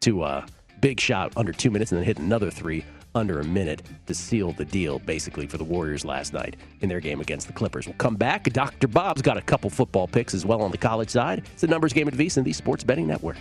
[0.01, 0.47] To a uh,
[0.81, 2.83] big shot under two minutes, and then hit another three
[3.15, 7.01] under a minute to seal the deal, basically, for the Warriors last night in their
[7.01, 7.87] game against the Clippers.
[7.87, 8.45] We'll come back.
[8.45, 8.89] Dr.
[8.89, 11.41] Bob's got a couple football picks as well on the college side.
[11.53, 13.37] It's the numbers game at VSiN, the Sports Betting Network.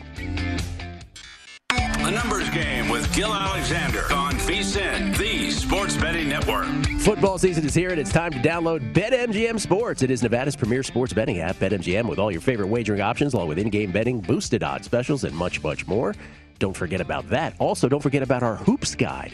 [2.09, 6.65] The Numbers Game with Gill Alexander on VSiN, the Sports Betting Network.
[7.01, 10.01] Football season is here, and it's time to download BetMGM Sports.
[10.01, 13.49] It is Nevada's premier sports betting app, BetMGM, with all your favorite wagering options, along
[13.49, 16.15] with in-game betting, boosted odds specials, and much, much more.
[16.57, 17.53] Don't forget about that.
[17.59, 19.31] Also, don't forget about our Hoops Guide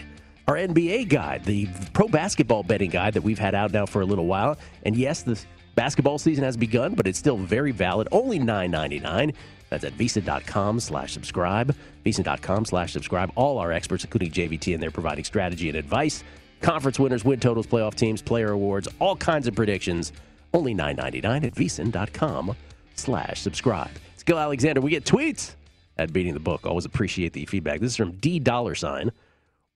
[0.47, 4.05] our NBA guide, the pro basketball betting guide that we've had out now for a
[4.05, 4.57] little while.
[4.83, 5.39] And yes, the
[5.73, 8.07] basketball season has begun, but it's still very valid.
[8.11, 9.33] Only $9.99.
[9.75, 11.75] That's at VSiN.com slash subscribe.
[12.05, 13.31] VSiN.com slash subscribe.
[13.35, 16.23] All our experts, including JVT, and they're providing strategy and advice.
[16.61, 20.13] Conference winners, win totals, playoff teams, player awards, all kinds of predictions.
[20.53, 22.55] Only $9.99 at VSiN.com
[22.95, 23.91] slash subscribe.
[24.13, 24.79] It's Gill Alexander.
[24.79, 25.55] We get tweets
[25.97, 26.65] at Beating the Book.
[26.65, 27.81] Always appreciate the feedback.
[27.81, 29.11] This is from D dollar sign,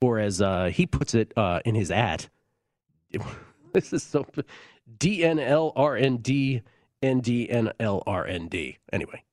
[0.02, 2.26] or as uh, he puts it uh, in his ad.
[3.74, 4.26] this is so
[4.98, 6.62] DNLRND,
[7.04, 8.78] NDNLRND.
[8.94, 9.29] Anyway, point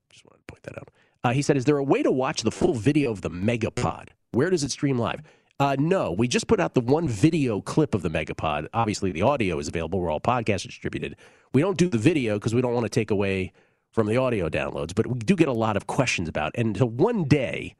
[0.66, 0.90] that out.
[1.24, 4.08] Uh, he said, "Is there a way to watch the full video of the Megapod?
[4.32, 5.22] Where does it stream live?"
[5.58, 8.68] Uh, no, we just put out the one video clip of the Megapod.
[8.74, 11.16] Obviously, the audio is available where all podcasts are distributed.
[11.54, 13.52] We don't do the video because we don't want to take away
[13.90, 16.54] from the audio downloads, but we do get a lot of questions about.
[16.54, 16.60] It.
[16.60, 17.74] And so one day,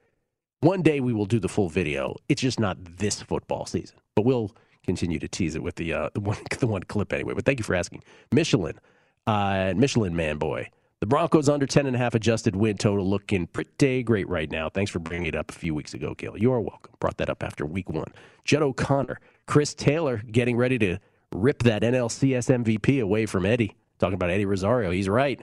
[0.61, 2.17] one day we will do the full video.
[2.31, 6.09] It's just not this football season, but we'll continue to tease it with the uh,
[6.15, 7.35] the one the one clip anyway.
[7.35, 8.79] But thank you for asking, Michelin,
[9.27, 10.71] uh, Michelin man boy.
[11.01, 14.71] The Broncos under 10.5 adjusted win total looking pretty great right now.
[14.71, 16.39] Thanks for bringing it up a few weeks ago, Gill.
[16.39, 16.95] You are welcome.
[17.01, 18.13] Brought that up after week one.
[18.45, 20.99] Judd O'Connor, Chris Taylor getting ready to
[21.35, 23.77] rip that NLCS MVP away from Eddie.
[23.99, 24.91] Talking about Eddie Rosario.
[24.91, 25.41] He's right.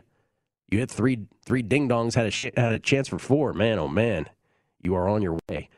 [0.72, 3.54] You hit three three ding dongs, had a, sh- had a chance for four.
[3.54, 4.28] Man, oh man.
[4.82, 5.70] you are on your way.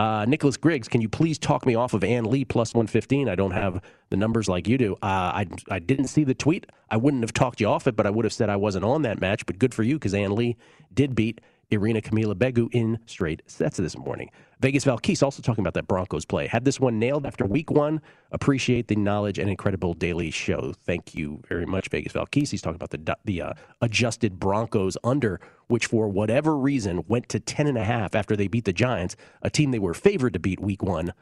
[0.00, 3.28] Uh, Nicholas Griggs, can you please talk me off of Ann Li plus 115?
[3.28, 4.94] I don't have the numbers like you do.
[5.02, 6.64] Uh, I, I didn't see the tweet.
[6.88, 9.02] I wouldn't have talked you off it, but I would have said I wasn't on
[9.02, 9.44] that match.
[9.44, 10.56] But good for you because Ann Li
[10.94, 14.30] did beat Irina Camila Begu in straight sets this morning.
[14.60, 16.46] Vegas Valkis also talking about that Broncos play.
[16.46, 18.02] Had this one nailed after week one.
[18.32, 20.72] Appreciate the knowledge and incredible daily show.
[20.84, 22.50] Thank you very much, Vegas Valkis.
[22.50, 27.40] He's talking about the the uh, adjusted Broncos under, which for whatever reason went to
[27.40, 30.38] ten and a half after they beat the Giants, a team they were favored to
[30.38, 31.12] beat week one.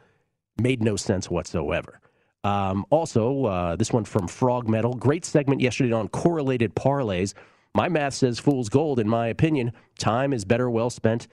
[0.61, 2.01] Made no sense whatsoever.
[2.45, 4.95] Um, also, uh, this one from Frog Metal.
[4.95, 7.35] Great segment yesterday on correlated parlays.
[7.79, 8.99] My math says fool's gold.
[8.99, 11.29] In my opinion, time is better well spent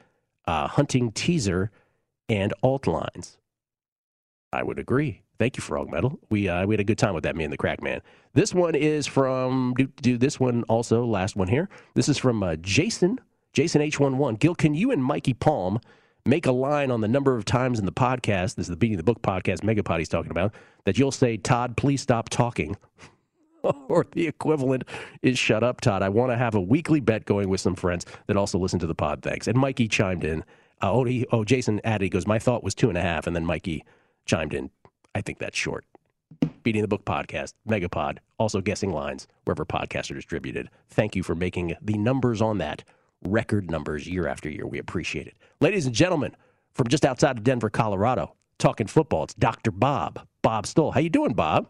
[0.46, 1.72] uh, hunting teaser
[2.30, 3.40] and alt lines.
[4.54, 5.24] I would agree.
[5.40, 6.20] Thank you, Frog Metal.
[6.30, 8.00] We uh, we had a good time with that, me and the Crack Man.
[8.36, 11.04] This one is from do, do this one also.
[11.04, 11.68] Last one here.
[11.96, 13.20] This is from uh, Jason
[13.52, 14.38] Jason H11.
[14.38, 15.80] Gill, can you and Mikey Palm
[16.28, 18.54] make a line on the number of times in the podcast?
[18.54, 20.54] This is the Beating the Book podcast, Megapod he's talking about.
[20.84, 22.78] That you'll say, Todd, please stop talking.
[23.90, 24.84] or the equivalent
[25.22, 26.02] is shut up, Todd.
[26.02, 28.88] I want to have a weekly bet going with some friends that also listen to
[28.88, 29.22] the pod.
[29.22, 29.48] Thanks.
[29.48, 30.42] And Mikey chimed in.
[30.82, 33.28] Uh, oh, he, oh, Jason added, he goes, my thought was two and a half.
[33.28, 33.84] And then Mikey
[34.26, 34.70] chimed in.
[35.14, 35.86] I think that's short.
[36.64, 40.70] Beating the Book podcast, Megapod, also guessing lines wherever podcasts are distributed.
[40.90, 42.84] Thank you for making the numbers on that
[43.24, 44.68] record numbers year after year.
[44.68, 45.38] We appreciate it.
[45.62, 46.36] Ladies and gentlemen,
[46.74, 49.72] from just outside of Denver, Colorado, talking football, it's Dr.
[49.72, 50.92] Bob, Bob Stoll.
[50.92, 51.68] How you doing, Bob?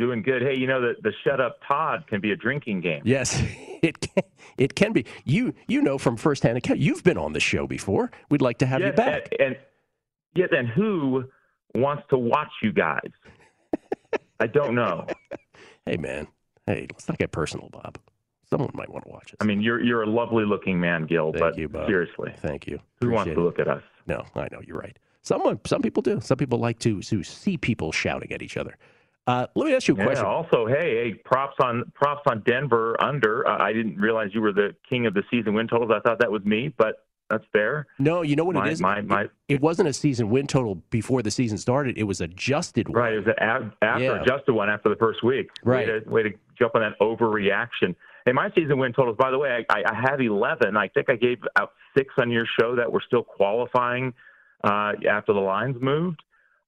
[0.00, 0.40] Doing good.
[0.40, 3.02] Hey, you know that the shut up Todd can be a drinking game.
[3.04, 3.38] Yes,
[3.82, 4.24] it can.
[4.56, 5.04] It can be.
[5.26, 6.80] You you know from firsthand account.
[6.80, 8.10] You've been on the show before.
[8.30, 9.28] We'd like to have you back.
[9.38, 9.56] And, and
[10.34, 11.24] yeah, then who
[11.74, 13.10] wants to watch you guys?
[14.40, 15.06] I don't know.
[15.84, 16.26] hey man,
[16.66, 17.98] hey, let's not get personal, Bob.
[18.48, 19.36] Someone might want to watch us.
[19.40, 21.30] I mean, you're you're a lovely looking man, Gill.
[21.32, 21.86] Thank but you, Bob.
[21.86, 22.80] seriously, Thank you.
[23.02, 23.44] who wants to it.
[23.44, 23.82] look at us?
[24.06, 24.98] No, I know you're right.
[25.20, 26.22] Someone, some people do.
[26.22, 28.78] Some people like to to see people shouting at each other.
[29.26, 30.04] Uh, let me ask you a Yeah.
[30.04, 30.26] question.
[30.26, 33.46] Also, hey, hey, props on props on Denver under.
[33.46, 35.90] Uh, I didn't realize you were the king of the season win totals.
[35.94, 37.86] I thought that was me, but that's fair.
[37.98, 38.80] No, you know what my, it is.
[38.80, 41.96] My my it, it wasn't a season win total before the season started.
[41.98, 42.88] It was adjusted.
[42.88, 42.98] One.
[42.98, 44.22] Right, it was an ab- after Yeah.
[44.22, 45.50] adjusted one after the first week.
[45.62, 45.86] Right.
[45.86, 47.94] Way to, way to jump on that overreaction.
[48.26, 50.76] Hey, my season win totals, by the way, I, I have 11.
[50.76, 54.12] I think I gave out six on your show that were still qualifying
[54.64, 56.22] uh, after the lines moved.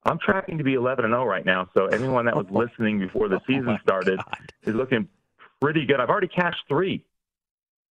[0.05, 1.69] I'm tracking to be 11 and 0 right now.
[1.75, 4.21] So anyone that was listening before the season started
[4.65, 5.09] is looking
[5.61, 6.01] pretty good.
[6.01, 7.05] I've already cashed three.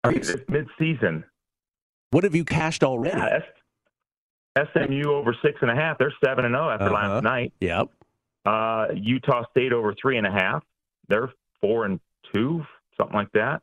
[0.05, 1.23] Mid season.
[2.11, 3.17] What have you cashed already?
[3.17, 5.97] Yeah, SMU over six and a half.
[5.97, 6.93] They're seven and zero after Uh-huh.
[7.15, 7.53] last night.
[7.61, 7.87] Yep.
[8.45, 10.63] Uh, Utah State over three and a half.
[11.07, 11.99] They're four and
[12.33, 12.65] two,
[12.99, 13.61] something like that.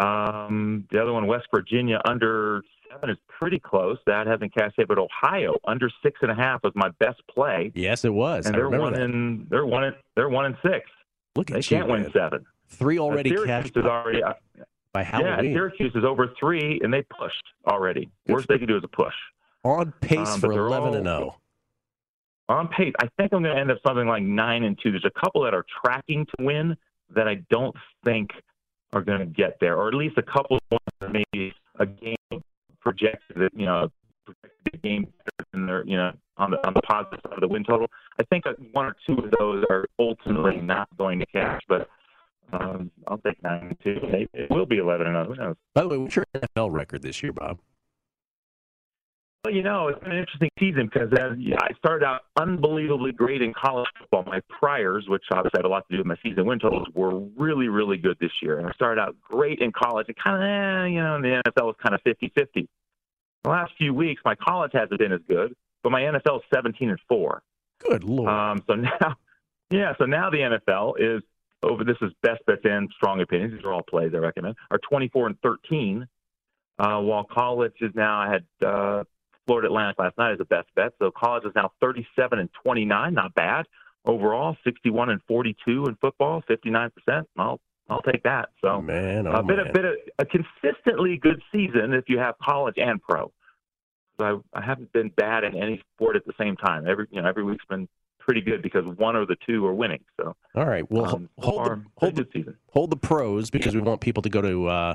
[0.00, 3.98] Um, the other one, West Virginia under seven, is pretty close.
[4.06, 7.70] That hasn't cashed yet, but Ohio under six and a half was my best play,
[7.74, 8.46] Yes, it was.
[8.46, 9.02] and I they're one that.
[9.02, 10.88] in they're one in they're one in six.
[11.36, 12.44] Look at They you, can't win seven.
[12.68, 14.32] Three already cashed is already uh,
[14.92, 15.40] by yeah.
[15.40, 18.08] Syracuse is over three, and they pushed already.
[18.26, 19.14] Worst they can do is a push.
[19.64, 21.36] On pace Um, for they're 11 and 0.
[22.48, 22.92] on pace.
[23.00, 24.90] I think I'm going to end up something like nine and two.
[24.90, 26.76] There's a couple that are tracking to win
[27.14, 28.30] that I don't think
[28.92, 32.16] are going to get there, or at least a couple ones that maybe a game
[32.80, 33.88] projected that you know
[34.24, 37.40] projected the game better than their you know on the on the positive side of
[37.40, 37.86] the win total.
[38.18, 41.88] I think one or two of those are ultimately not going to cash, but.
[42.52, 44.00] Um, I'll take nine two.
[44.34, 45.24] It will be eleven and 0.
[45.24, 45.56] Who knows?
[45.72, 47.60] By the way, what's your NFL record this year, Bob?
[49.44, 53.54] Well, you know, it's been an interesting season because I started out unbelievably great in
[53.54, 54.24] college football.
[54.24, 57.18] My priors, which obviously had a lot to do with my season win totals, were
[57.38, 58.58] really, really good this year.
[58.58, 61.42] And I started out great in college and kind of, eh, you know, in the
[61.46, 62.68] NFL was kind of 50 50.
[63.44, 66.90] The last few weeks, my college hasn't been as good, but my NFL is 17
[66.90, 67.42] and 4.
[67.88, 68.28] Good lord.
[68.28, 69.16] Um, so now,
[69.70, 71.22] yeah, so now the NFL is
[71.62, 71.82] over.
[71.82, 73.54] This is best bets and strong opinions.
[73.54, 74.56] These are all plays I recommend.
[74.70, 76.06] Are 24 and 13,
[76.78, 78.20] uh, while college is now.
[78.20, 79.04] I had uh,
[79.50, 80.92] Florida Atlantic last night as the best bet.
[81.00, 83.12] So college is now 37 and 29.
[83.12, 83.66] Not bad
[84.04, 84.56] overall.
[84.62, 86.40] 61 and 42 in football.
[86.46, 87.28] 59 percent.
[87.36, 88.50] I'll I'll take that.
[88.60, 89.66] So man, oh, a bit man.
[89.66, 93.32] a bit of a consistently good season if you have college and pro.
[94.20, 96.86] So I, I haven't been bad in any sport at the same time.
[96.86, 97.88] Every you know every week's been
[98.20, 100.04] pretty good because one or the two are winning.
[100.16, 100.88] So All right.
[100.88, 102.56] Well, um, hold, the, hold, the, season.
[102.70, 104.94] hold the pros because we want people to go to uh,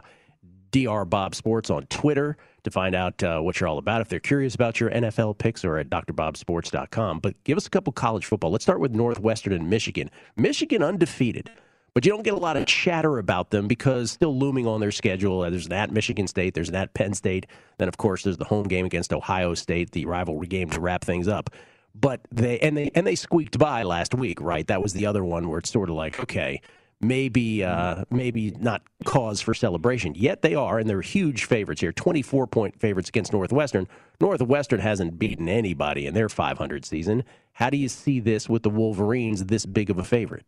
[0.84, 1.06] Dr.
[1.06, 4.02] Bob Sports on Twitter to find out uh, what you're all about.
[4.02, 7.20] If they're curious about your NFL picks or at drbobsports.com.
[7.20, 8.52] But give us a couple college football.
[8.52, 10.10] Let's start with Northwestern and Michigan.
[10.36, 11.50] Michigan undefeated,
[11.94, 14.92] but you don't get a lot of chatter about them because still looming on their
[14.92, 15.42] schedule.
[15.42, 17.46] uh, There's that Michigan State, there's that Penn State,
[17.78, 21.06] then of course there's the home game against Ohio State, the rivalry game to wrap
[21.06, 21.52] things up.
[21.98, 24.68] But they and they and they squeaked by last week, right?
[24.68, 26.62] That was the other one where it's sort of like, okay,
[27.02, 30.14] maybe uh, maybe not cause for celebration.
[30.16, 31.92] Yet they are, and they're huge favorites here.
[31.92, 33.88] Twenty four point favorites against Northwestern.
[34.22, 37.26] Northwestern hasn't beaten anybody in their 500 season.
[37.54, 40.46] How do you see this with the Wolverines this big of a favorite?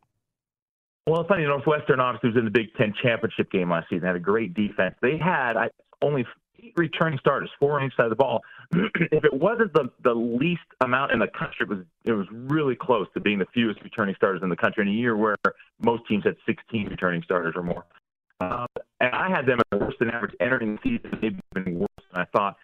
[1.06, 1.44] Well, it's funny.
[1.44, 4.06] Northwestern obviously was in the Big Ten championship game last season.
[4.06, 4.96] Had a great defense.
[5.02, 5.70] They had I,
[6.02, 6.26] only
[6.62, 8.42] eight returning starters, four on each side of the ball.
[9.12, 12.76] if it wasn't the the least amount in the country, it was it was really
[12.76, 15.36] close to being the fewest returning starters in the country in a year where
[15.82, 17.86] most teams had 16 returning starters or more.
[18.40, 18.68] Um,
[19.00, 22.22] and I had them at worse than average entering the season, maybe even worse than
[22.22, 22.58] I thought.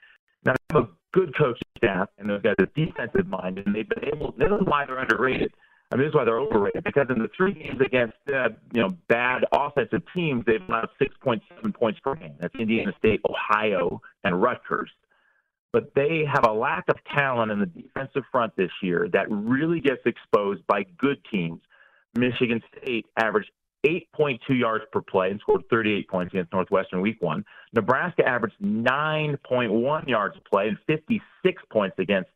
[0.46, 3.88] Now they have a good coaching staff, and those guys are defensive minded, and they've
[3.88, 4.34] been able.
[4.38, 5.54] This is why they're underrated.
[5.92, 8.82] I mean, this is why they're overrated because in the three games against uh, you
[8.82, 12.34] know bad offensive teams, they've allowed 6.7 points per game.
[12.40, 14.90] That's Indiana State, Ohio, and Rutgers.
[15.74, 19.82] But they have a lack of talent in the defensive front this year that really
[19.82, 21.60] gets exposed by good teams.
[22.16, 23.50] Michigan State averaged
[23.86, 27.44] 8.2 yards per play and scored 38 points against Northwestern week one.
[27.74, 32.30] Nebraska averaged 9.1 yards per play and 56 points against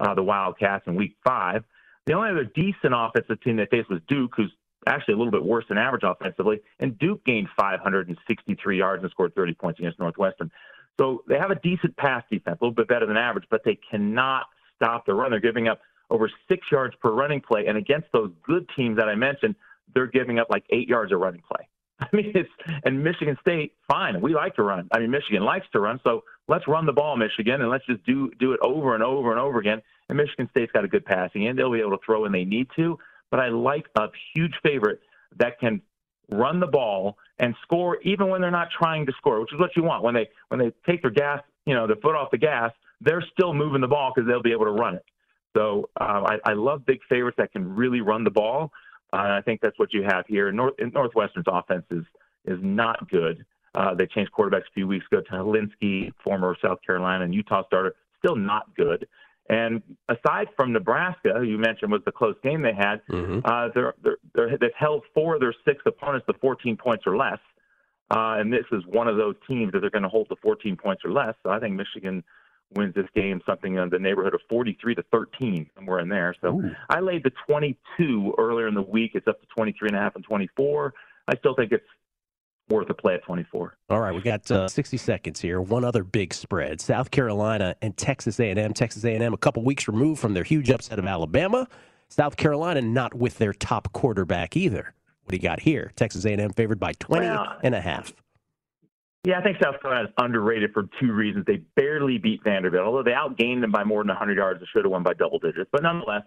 [0.00, 1.64] uh, the Wildcats in week five.
[2.06, 4.52] The only other decent offensive team they faced was Duke, who's
[4.86, 6.60] actually a little bit worse than average offensively.
[6.80, 10.50] And Duke gained 563 yards and scored 30 points against Northwestern.
[10.98, 13.78] So they have a decent pass defense, a little bit better than average, but they
[13.90, 15.30] cannot stop the run.
[15.30, 15.80] They're giving up
[16.10, 17.66] over six yards per running play.
[17.66, 19.56] And against those good teams that I mentioned,
[19.94, 21.68] they're giving up like eight yards of running play.
[22.00, 22.50] I mean, it's
[22.84, 24.20] and Michigan State, fine.
[24.20, 24.88] We like to run.
[24.92, 28.04] I mean, Michigan likes to run, so let's run the ball, Michigan, and let's just
[28.04, 29.80] do do it over and over and over again.
[30.08, 32.44] And Michigan State's got a good passing end; they'll be able to throw when they
[32.44, 32.98] need to.
[33.30, 35.00] But I like a huge favorite
[35.38, 35.82] that can
[36.30, 39.70] run the ball and score even when they're not trying to score, which is what
[39.76, 40.02] you want.
[40.02, 43.24] When they when they take their gas, you know, their foot off the gas, they're
[43.32, 45.04] still moving the ball because they'll be able to run it.
[45.56, 48.72] So uh, I, I love big favorites that can really run the ball.
[49.12, 50.50] Uh, and I think that's what you have here.
[50.50, 52.04] North, Northwestern's offense is
[52.44, 53.44] is not good.
[53.74, 57.64] Uh, they changed quarterbacks a few weeks ago to Hilinski, former South Carolina and Utah
[57.66, 59.06] starter, still not good.
[59.48, 63.40] And aside from Nebraska, who you mentioned was the close game they had, Mm-hmm.
[63.44, 67.16] uh, they're, they're, they're, they've held four of their six opponents to 14 points or
[67.16, 67.38] less.
[68.10, 70.76] Uh, and this is one of those teams that they're going to hold to 14
[70.76, 71.34] points or less.
[71.42, 72.22] So I think Michigan
[72.74, 76.34] wins this game something in the neighborhood of 43 to 13, somewhere in there.
[76.40, 79.12] So I laid the 22 earlier in the week.
[79.14, 80.94] It's up to 23 and a half and 24.
[81.28, 81.84] I still think it's
[82.68, 83.76] worth a play at 24.
[83.90, 85.60] All right, we got uh, 60 seconds here.
[85.60, 88.72] One other big spread: South Carolina and Texas A&M.
[88.72, 91.66] Texas A&M a couple weeks removed from their huge upset of Alabama.
[92.08, 94.94] South Carolina not with their top quarterback either.
[95.24, 95.90] What do you got here?
[95.96, 98.12] Texas A&M favored by 20 Well, and a half.
[99.24, 101.46] Yeah, I think South Carolina is underrated for two reasons.
[101.46, 104.60] They barely beat Vanderbilt, although they outgained them by more than 100 yards.
[104.60, 106.22] They should have won by double digits, but nonetheless,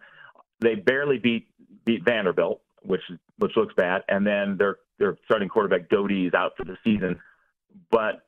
[0.59, 1.47] they barely beat
[1.85, 3.03] beat Vanderbilt, which
[3.37, 4.01] which looks bad.
[4.09, 7.19] And then their their starting quarterback Doty is out for the season,
[7.91, 8.23] but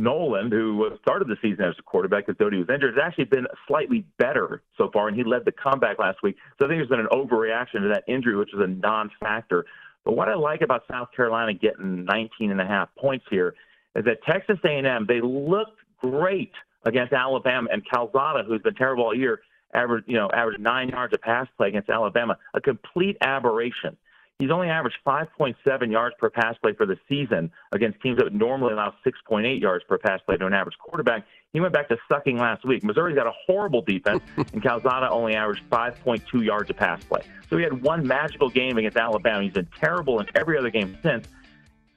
[0.00, 3.46] Noland, who started the season as a quarterback because Doty was injured, has actually been
[3.68, 6.36] slightly better so far, and he led the comeback last week.
[6.58, 9.64] So I think there's been an overreaction to that injury, which is a non-factor.
[10.04, 13.54] But what I like about South Carolina getting 19 and a half points here
[13.96, 16.52] is that Texas A&M they looked great
[16.84, 19.40] against Alabama and Calzada, who's been terrible all year,
[19.72, 23.96] averaged you know averaged nine yards of pass play against Alabama, a complete aberration.
[24.40, 28.34] He's only averaged 5.7 yards per pass play for the season against teams that would
[28.34, 31.24] normally allow 6.8 yards per pass play to an average quarterback.
[31.52, 32.82] He went back to sucking last week.
[32.82, 37.20] Missouri's got a horrible defense, and Calzada only averaged 5.2 yards of pass play.
[37.48, 39.40] So he had one magical game against Alabama.
[39.40, 41.28] He's been terrible in every other game since.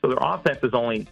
[0.02, 1.08] So their offense is only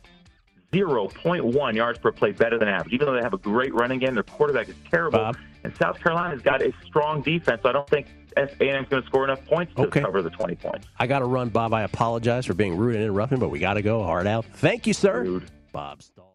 [0.71, 2.93] 0.1 yards per play better than average.
[2.93, 5.31] Even though they have a great running game, their quarterback is terrible.
[5.63, 7.61] And South Carolina's got a strong defense.
[7.63, 8.05] So I don't think
[8.37, 10.01] A&M's going to score enough points to Okay.
[10.01, 10.87] cover the 20 points.
[10.99, 11.73] I got to run, Bob.
[11.73, 14.45] I apologize for being rude and interrupting, but we got to go hard out.
[14.45, 15.21] Thank you, sir.
[15.23, 15.45] Rude.
[15.71, 16.34] Bob Stoll.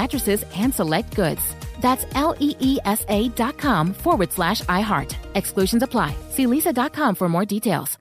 [0.00, 1.42] mattresses and select goods.
[1.80, 5.14] That's L E E S A dot com forward slash iHeart.
[5.34, 6.14] Exclusions apply.
[6.30, 7.98] See leesa.com for more details.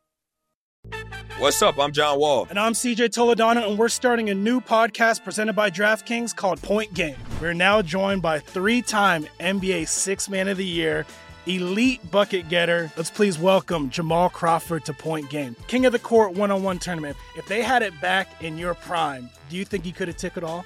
[1.40, 1.78] What's up?
[1.78, 2.48] I'm John Wall.
[2.50, 6.96] And I'm CJ Toledano, and we're starting a new podcast presented by DraftKings called Point
[6.96, 7.16] Game.
[7.40, 11.06] We're now joined by three time NBA Six Man of the Year,
[11.46, 12.92] elite bucket getter.
[12.98, 15.56] Let's please welcome Jamal Crawford to Point Game.
[15.68, 17.16] King of the Court one on one tournament.
[17.36, 20.38] If they had it back in your prime, do you think you could have took
[20.38, 20.66] it all?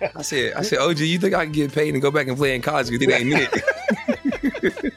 [0.00, 2.36] I said, I said, OG, you think I can get paid and go back and
[2.36, 2.88] play in college?
[2.90, 4.94] Because it ain't it.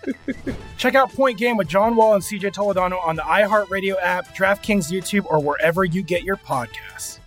[0.78, 4.92] Check out Point Game with John Wall and CJ Toledano on the iHeartRadio app, DraftKings
[4.92, 7.20] YouTube, or wherever you get your podcasts.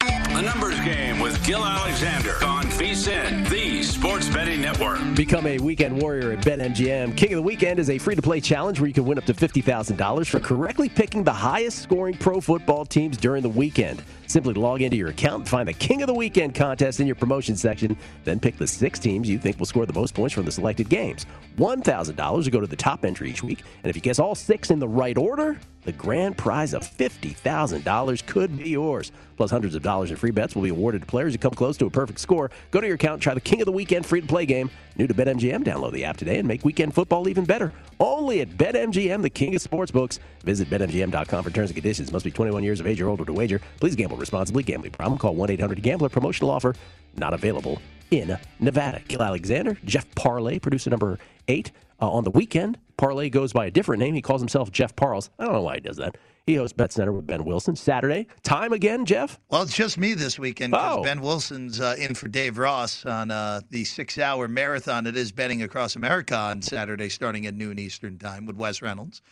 [0.00, 5.14] A Numbers Game with Gill Alexander on VSiN, the Sports Betting Network.
[5.14, 7.16] Become a weekend warrior at BetMGM.
[7.16, 9.24] King of the Weekend is a free to play challenge where you can win up
[9.26, 14.02] to $50,000 for correctly picking the highest scoring pro football teams during the weekend.
[14.26, 17.14] Simply log into your account and find the King of the Weekend contest in your
[17.14, 17.96] promotion section.
[18.24, 20.88] Then pick the six teams you think will score the most points from the selected
[20.88, 21.26] games.
[21.56, 23.62] $1,000 will go to the top entry each week.
[23.82, 28.26] And if you guess all six in the right order, the grand prize of $50,000
[28.26, 29.12] could be yours.
[29.36, 31.76] Plus, hundreds of dollars in free bets will be awarded to players who come close
[31.76, 32.50] to a perfect score.
[32.70, 34.63] Go to your account, try the King of the Weekend free to play game.
[34.96, 37.72] New to BetMGM, download the app today and make weekend football even better.
[37.98, 40.18] Only at BetMGM, the king of sportsbooks.
[40.40, 42.12] Visit BetMGM.com for terms and conditions.
[42.12, 43.60] Must be 21 years of age or older to wager.
[43.80, 44.62] Please gamble responsibly.
[44.62, 45.18] Gambling problem?
[45.18, 46.08] Call 1 800 Gambler.
[46.08, 46.74] Promotional offer
[47.16, 47.80] not available
[48.20, 49.00] in Nevada.
[49.08, 51.72] Gill Alexander, Jeff Parlay, producer number eight.
[52.00, 54.14] Uh, on the weekend, Parlay goes by a different name.
[54.14, 55.30] He calls himself Jeff Parles.
[55.38, 56.16] I don't know why he does that.
[56.46, 57.74] He hosts Bet Center with Ben Wilson.
[57.76, 59.38] Saturday, time again, Jeff?
[59.48, 61.02] Well, it's just me this weekend because Oh.
[61.02, 65.62] Ben Wilson's uh, in for Dave Ross on uh, the six-hour marathon that is betting
[65.62, 69.22] across America on Saturday, starting at noon Eastern time with Wes Reynolds.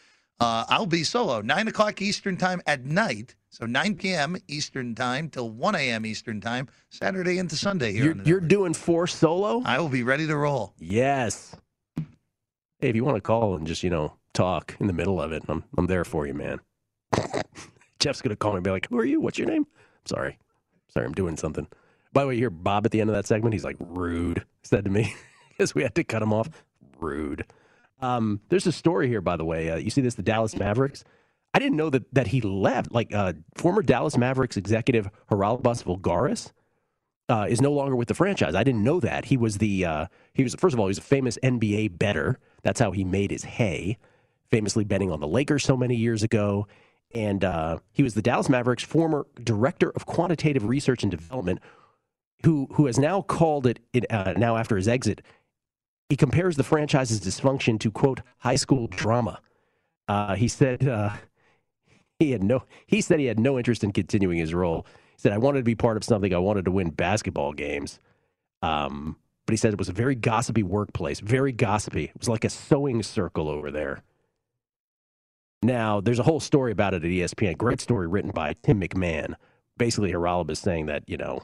[0.42, 4.36] Uh, I'll be solo, nine o'clock Eastern time at night, so 9 p.m.
[4.48, 6.04] Eastern time till 1 a.m.
[6.04, 8.06] Eastern time, Saturday into Sunday here.
[8.06, 9.62] You're, you're doing four solo?
[9.64, 10.74] I will be ready to roll.
[10.80, 11.54] Yes.
[12.80, 15.30] Hey, if you want to call and just, you know, talk in the middle of
[15.30, 16.58] it, I'm, I'm there for you, man.
[18.00, 19.20] Jeff's going to call me and be like, Who are you?
[19.20, 19.64] What's your name?
[20.06, 20.40] Sorry.
[20.88, 21.68] Sorry, I'm doing something.
[22.12, 23.52] By the way, you hear Bob at the end of that segment?
[23.52, 25.14] He's like, Rude, said to me
[25.50, 26.48] because we had to cut him off.
[26.98, 27.46] Rude.
[28.02, 29.70] Um, there's a story here, by the way.
[29.70, 31.04] Uh, you see this, the Dallas Mavericks?
[31.54, 32.92] I didn't know that, that he left.
[32.92, 36.52] Like, uh, former Dallas Mavericks executive Haralabos Voulgaris
[37.28, 38.54] uh, is no longer with the franchise.
[38.54, 39.26] I didn't know that.
[39.26, 42.38] He was the uh, he was first of all he was a famous NBA bettor.
[42.62, 43.98] That's how he made his hay,
[44.50, 46.66] famously betting on the Lakers so many years ago.
[47.14, 51.60] And uh, he was the Dallas Mavericks' former director of quantitative research and development,
[52.44, 55.22] who who has now called it, it uh, now after his exit.
[56.12, 59.40] He compares the franchise's dysfunction to quote high school drama.
[60.06, 61.08] Uh, he said uh,
[62.18, 64.84] he had no he said he had no interest in continuing his role.
[65.12, 66.34] He said I wanted to be part of something.
[66.34, 67.98] I wanted to win basketball games.
[68.60, 72.04] Um, but he said it was a very gossipy workplace, very gossipy.
[72.04, 74.02] It was like a sewing circle over there.
[75.62, 77.56] Now, there's a whole story about it at ESPN.
[77.56, 79.34] Great story written by Tim McMahon.
[79.78, 81.40] Basically, Haralab is saying that you know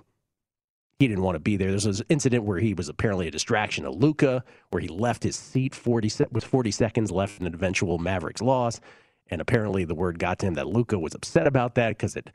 [0.99, 1.70] he didn't want to be there.
[1.70, 5.36] There's this incident where he was apparently a distraction to Luka, where he left his
[5.36, 8.80] seat 40 se- with 40 seconds left in an eventual Mavericks loss,
[9.28, 12.30] and apparently the word got to him that Luka was upset about that because it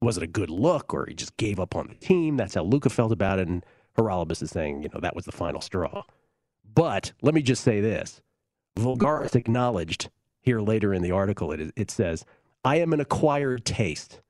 [0.00, 2.38] wasn't a good look, or he just gave up on the team.
[2.38, 3.64] That's how Luka felt about it, and
[3.98, 6.04] Haralabos is saying, you know, that was the final straw.
[6.64, 8.22] But let me just say this:
[8.78, 10.08] Voulgaris acknowledged
[10.40, 11.52] here later in the article.
[11.52, 12.24] It, it says,
[12.64, 14.22] "I am an acquired taste."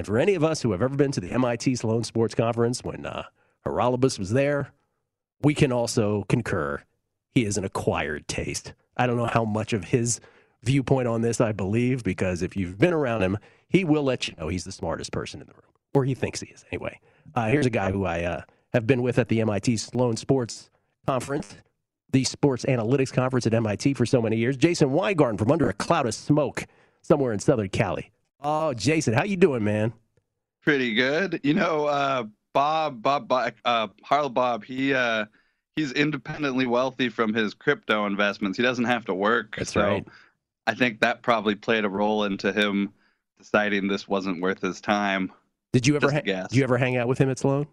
[0.00, 2.82] And for any of us who have ever been to the MIT Sloan Sports Conference
[2.82, 3.24] when uh,
[3.66, 4.72] Haralabos was there,
[5.42, 6.82] we can also concur
[7.34, 8.72] he is an acquired taste.
[8.96, 10.18] I don't know how much of his
[10.62, 13.36] viewpoint on this I believe, because if you've been around him,
[13.68, 16.40] he will let you know he's the smartest person in the room, or he thinks
[16.40, 16.98] he is anyway.
[17.34, 18.42] Uh, here's a guy who I uh,
[18.72, 20.70] have been with at the MIT Sloan Sports
[21.06, 21.56] Conference,
[22.10, 24.56] the Sports Analytics Conference at MIT for so many years.
[24.56, 26.66] Jason Weingarten from under a cloud of smoke
[27.02, 28.10] somewhere in Southern Cali.
[28.42, 29.92] Oh, Jason, how you doing, man?
[30.62, 31.40] Pretty good.
[31.42, 35.26] You know, uh, Bob, Bob, Bob uh, Haralabob, he uh,
[35.76, 38.56] he's independently wealthy from his crypto investments.
[38.56, 39.56] He doesn't have to work.
[39.56, 40.06] That's so right.
[40.66, 42.92] I think that probably played a role into him
[43.38, 45.32] deciding this wasn't worth his time.
[45.72, 47.66] Did you ever ha- did you ever hang out with him at Sloan?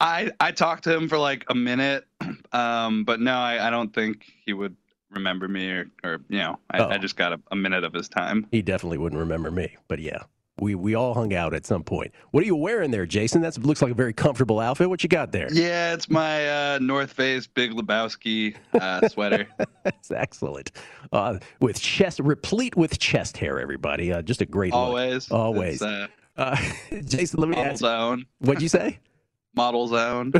[0.00, 2.06] I I talked to him for like a minute,
[2.52, 4.76] um, but no, I, I don't think he would
[5.14, 6.88] remember me or, or you know, I, Oh.
[6.88, 8.46] I just got a, a minute of his time.
[8.50, 10.22] He definitely wouldn't remember me, but yeah.
[10.60, 12.12] We, we all hung out at some point.
[12.30, 13.42] What are you wearing there, Jason?
[13.42, 14.88] That looks like a very comfortable outfit.
[14.88, 15.48] What you got there?
[15.52, 19.48] Yeah, it's my uh, North Face Big Lebowski uh, sweater.
[19.82, 20.70] That's excellent.
[21.10, 24.12] Uh, with chest, replete with chest hair, everybody.
[24.12, 24.78] Uh, just a great look.
[24.80, 25.82] Always, Always.
[25.82, 26.06] Uh,
[26.36, 26.56] Uh,
[27.04, 27.80] Jason, let me model ask.
[27.80, 28.24] zone.
[28.38, 29.00] What'd you say?
[29.56, 30.32] Model zone.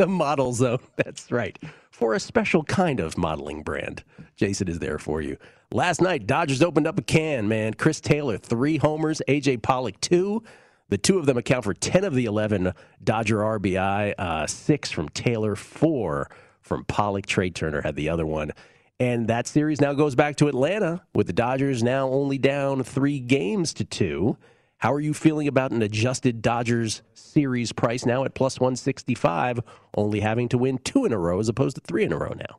[0.00, 0.78] The model zone.
[0.96, 1.58] That's right.
[1.90, 4.02] For a special kind of modeling brand.
[4.34, 5.36] Jason is there for you.
[5.72, 7.74] Last night, Dodgers opened up a can, man.
[7.74, 9.20] Chris Taylor, three homers.
[9.28, 10.42] AJ Pollock, two.
[10.88, 12.72] The two of them account for 10 of the 11
[13.04, 16.30] Dodger RBI, uh, six from Taylor, four
[16.62, 17.26] from Pollock.
[17.26, 18.52] Trea Turner had the other one.
[18.98, 23.20] And that series now goes back to Atlanta with the Dodgers now only down three
[23.20, 24.38] games to two.
[24.80, 29.60] How are you feeling about an adjusted Dodgers series price now at plus 165,
[29.96, 32.34] only having to win two in a row as opposed to three in a row
[32.34, 32.58] now?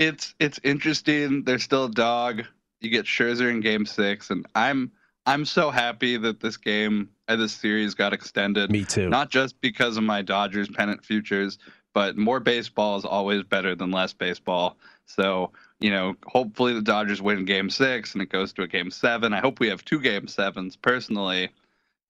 [0.00, 1.44] it's it's interesting.
[1.44, 2.44] They're still a dog.
[2.80, 4.90] You get Scherzer in Game Six, and I'm
[5.26, 8.72] I'm so happy that this game, and this series got extended.
[8.72, 9.10] Me too.
[9.10, 11.58] Not just because of my Dodgers pennant futures,
[11.92, 14.78] but more baseball is always better than less baseball.
[15.04, 18.90] So you know, hopefully the Dodgers win Game Six and it goes to a Game
[18.90, 19.32] Seven.
[19.32, 20.76] I hope we have two Game Sevens.
[20.76, 21.50] Personally,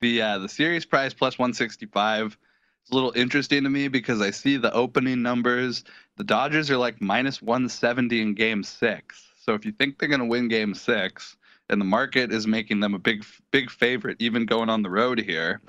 [0.01, 4.31] the uh, the series price plus 165 is a little interesting to me because I
[4.31, 5.85] see the opening numbers.
[6.17, 9.29] The Dodgers are like minus 170 in Game Six.
[9.41, 11.37] So if you think they're going to win Game Six,
[11.71, 15.21] and the market is making them a big big favorite, even going on the road
[15.21, 15.61] here,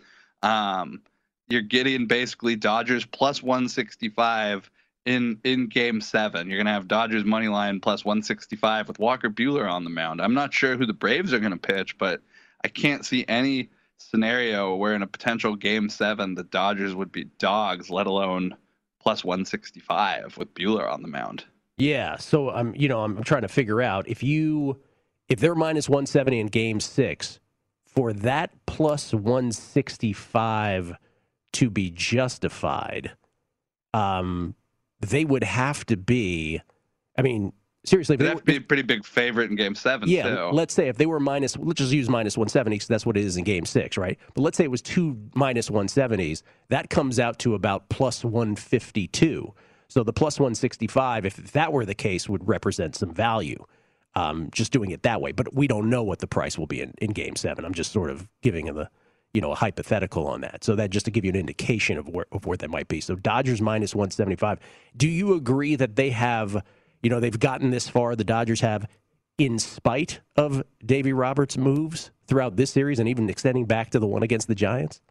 [0.41, 1.02] um,
[1.49, 4.70] you're getting basically Dodgers plus 165
[5.06, 6.47] in in Game Seven.
[6.47, 10.22] You're going to have Dodgers money line plus 165 with Walker Buehler on the mound.
[10.22, 12.22] I'm not sure who the Braves are going to pitch, but
[12.64, 17.26] I can't see any scenario where in a potential Game Seven the Dodgers would be
[17.39, 18.56] dogs, let alone
[18.99, 21.45] plus 165 with Buehler on the mound.
[21.78, 24.80] Yeah, so I'm you know I'm trying to figure out if you
[25.30, 27.39] if they're minus 170 in game 6
[27.86, 30.93] for that plus 165
[31.54, 33.12] to be justified
[33.93, 34.56] um
[35.02, 36.62] they would have to be
[37.18, 40.08] I mean seriously They they have to be a pretty big favorite in Game Seven.
[40.08, 40.49] yeah, too.
[40.52, 43.26] let's say if they were minus, let's just use minus 170 because that's what it
[43.26, 44.18] is in game six, right?
[44.34, 46.43] But let's say it was two minus 170s.
[46.70, 49.54] That comes out to about plus 152.
[49.88, 53.66] So the plus 165, if that were the case, would represent some value.
[54.14, 55.32] Um, just doing it that way.
[55.32, 57.64] But we don't know what the price will be in, in game seven.
[57.66, 58.89] I'm just sort of giving a,
[59.34, 60.63] you know, a hypothetical on that.
[60.63, 62.99] So that just to give you an indication of where, of where that might be.
[62.99, 64.59] So Dodgers minus 175.
[64.95, 66.63] Do you agree that they have,
[67.01, 68.88] you know, they've gotten this far, the Dodgers have,
[69.38, 74.07] in spite of Davy Roberts' moves throughout this series and even extending back to the
[74.07, 75.01] one against the Giants?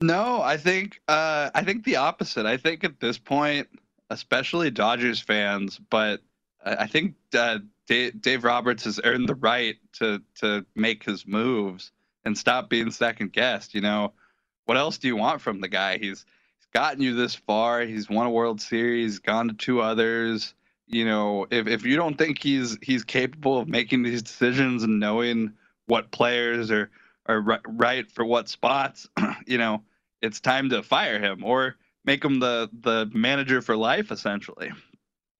[0.00, 2.44] No, I think uh, I think the opposite.
[2.44, 3.68] I think at this point,
[4.10, 6.20] especially Dodgers fans, but
[6.64, 11.92] I think uh, Dave, Dave Roberts has earned the right to to make his moves
[12.24, 13.74] and stop being second guessed.
[13.74, 14.12] You know,
[14.66, 15.98] what else do you want from the guy?
[15.98, 16.24] He's
[16.58, 17.82] he's gotten you this far.
[17.82, 20.54] He's won a World Series, gone to two others.
[20.86, 25.00] You know, if if you don't think he's he's capable of making these decisions and
[25.00, 25.52] knowing
[25.86, 26.90] what players are
[27.26, 29.08] are ri- right for what spots,
[29.46, 29.82] you know,
[30.20, 34.72] it's time to fire him or make him the the manager for life essentially.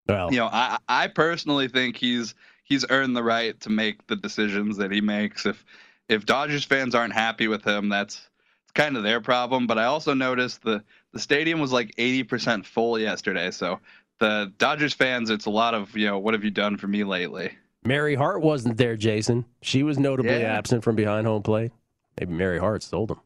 [0.09, 4.17] Well, You know, I I personally think he's he's earned the right to make the
[4.17, 5.47] decisions that he makes.
[5.47, 5.65] If
[6.13, 8.29] if Dodgers fans aren't happy with him, that's
[8.65, 9.67] it's kind of their problem.
[9.67, 10.83] But I also noticed the
[11.13, 13.51] the stadium was like 80% full yesterday.
[13.51, 13.81] So
[14.19, 17.05] the Dodgers fans, it's a lot of you know, what have you done for me
[17.05, 17.53] lately?
[17.85, 19.45] Mary Hart wasn't there, Jason.
[19.61, 20.57] She was notably Yeah.
[20.57, 21.73] absent from behind home plate.
[22.19, 23.21] Maybe Mary Hart sold him.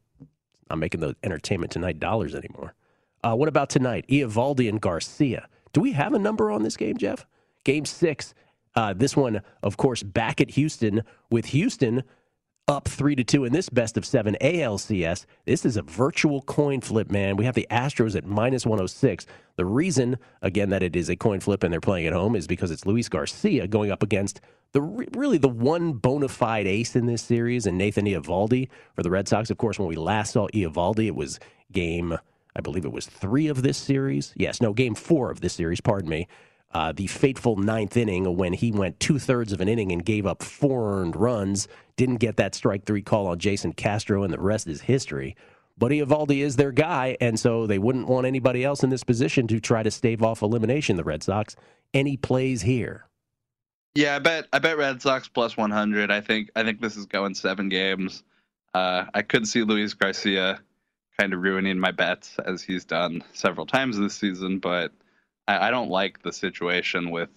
[0.70, 2.74] Not making the Entertainment Tonight dollars anymore.
[3.22, 4.06] Uh, what about tonight?
[4.08, 5.48] Eovaldi and Garcia.
[5.72, 7.26] Do we have a number on this game, Jeff?
[7.64, 8.34] Game six.
[8.74, 12.02] Uh, this one, of course, back at Houston with Houston
[12.68, 15.24] up three to two in this best of seven ALCS.
[15.44, 17.36] This is a virtual coin flip, man.
[17.36, 19.24] We have the Astros at minus 106.
[19.54, 22.48] The reason, again, that it is a coin flip and they're playing at home is
[22.48, 24.40] because it's Luis Garcia going up against
[24.72, 29.10] the really the one bona fide ace in this series, and Nathan Eovaldi for the
[29.10, 29.48] Red Sox.
[29.48, 31.38] Of course, when we last saw Eovaldi, it was
[31.70, 32.18] game,
[32.56, 34.34] I believe it was three of this series.
[34.36, 35.80] Yes, no, game four of this series.
[35.80, 36.26] Pardon me
[36.72, 40.26] uh, the fateful ninth inning when he went two thirds of an inning and gave
[40.26, 41.68] up four earned runs.
[41.96, 45.36] Didn't get that strike three call on Jason Castro, and the rest is history.
[45.78, 49.46] But Eovaldi is their guy, and so they wouldn't want anybody else in this position
[49.48, 50.96] to try to stave off elimination.
[50.96, 51.56] The Red Sox.
[51.94, 53.06] Any plays here?
[53.94, 56.10] Yeah, I bet I bet Red Sox plus 100.
[56.10, 58.22] I think I think this is going seven games.
[58.74, 60.60] Uh, I could see Luis Garcia
[61.18, 64.92] kind of ruining my bets as he's done several times this season, but
[65.48, 67.30] I, I don't like the situation with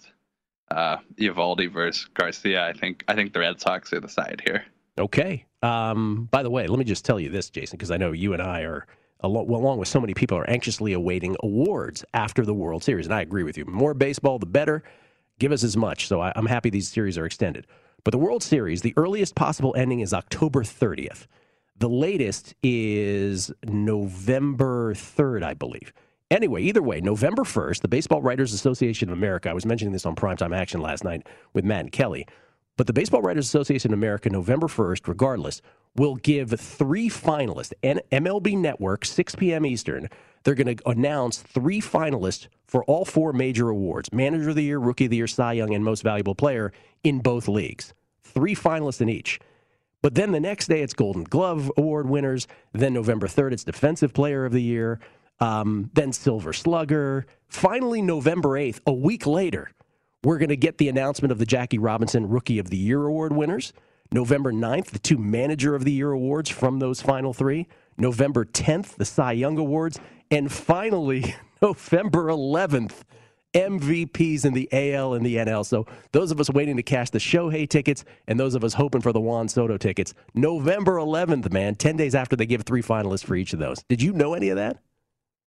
[0.70, 2.66] uh, Eovaldi versus Garcia.
[2.66, 4.64] I think I think the Red Sox are the side here.
[4.98, 5.46] Okay.
[5.62, 8.32] Um, by the way, let me just tell you this, Jason, because I know you
[8.32, 8.86] and I are,
[9.20, 13.06] along with so many people, are anxiously awaiting awards after the World Series.
[13.06, 13.64] And I agree with you.
[13.66, 14.82] More baseball, the better.
[15.38, 16.06] Give us as much.
[16.08, 17.66] So I, I'm happy these series are extended.
[18.04, 21.26] But the World Series, the earliest possible ending is October 30th.
[21.78, 25.92] The latest is November 3rd, I believe.
[26.30, 30.06] Anyway, either way, November 1st, the Baseball Writers Association of America, I was mentioning this
[30.06, 32.24] on Primetime Action last night with Matt and Kelly,
[32.76, 35.60] but the Baseball Writers Association of America, November 1st, regardless,
[35.96, 39.66] will give three finalists, and MLB Network, 6 p.m.
[39.66, 40.08] Eastern.
[40.44, 44.78] They're going to announce three finalists for all four major awards Manager of the Year,
[44.78, 46.72] Rookie of the Year, Cy Young, and Most Valuable Player
[47.02, 47.92] in both leagues.
[48.22, 49.40] Three finalists in each.
[50.00, 52.46] But then the next day, it's Golden Glove Award winners.
[52.72, 55.00] Then November 3rd, it's Defensive Player of the Year.
[55.40, 57.26] Um, then Silver Slugger.
[57.48, 59.72] Finally, November 8th, a week later,
[60.22, 63.32] we're going to get the announcement of the Jackie Robinson Rookie of the Year Award
[63.32, 63.72] winners.
[64.12, 67.68] November 9th, the two Manager of the Year awards from those final three.
[67.96, 69.98] November 10th, the Cy Young Awards.
[70.30, 73.02] And finally, November 11th,
[73.54, 75.64] MVPs in the AL and the NL.
[75.64, 79.00] So those of us waiting to cash the Shohei tickets and those of us hoping
[79.00, 80.12] for the Juan Soto tickets.
[80.34, 83.82] November 11th, man, 10 days after they give three finalists for each of those.
[83.88, 84.78] Did you know any of that?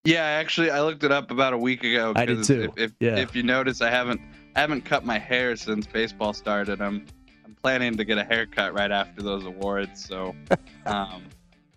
[0.06, 2.12] Yeah, actually, I looked it up about a week ago.
[2.16, 2.74] I did too.
[2.76, 3.16] If, if, Yeah.
[3.18, 4.20] if you notice, I haven't
[4.56, 6.82] I haven't cut my hair since baseball started.
[6.82, 7.06] I'm
[7.46, 10.04] I'm planning to get a haircut right after those awards.
[10.06, 10.36] So,
[10.86, 11.24] um,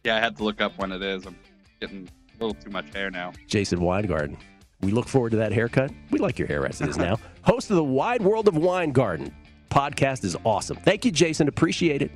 [0.04, 1.24] yeah, I had to look up when it is.
[1.24, 1.36] I'm
[1.80, 2.08] getting
[2.38, 3.32] a little too much hair now.
[3.46, 4.36] Jason Weingarten.
[4.82, 5.90] We look forward to that haircut.
[6.10, 7.18] We like your hair as it is now.
[7.42, 9.34] Host of the Wide World of Weingarten
[9.70, 10.76] podcast is awesome.
[10.78, 11.48] Thank you, Jason.
[11.48, 12.10] Appreciate it.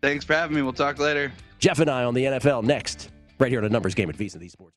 [0.00, 0.62] Thanks for having me.
[0.62, 1.32] We'll talk later.
[1.58, 4.38] Jeff and I on the NFL next, right here on a numbers game at VSiN
[4.40, 4.76] the Sports.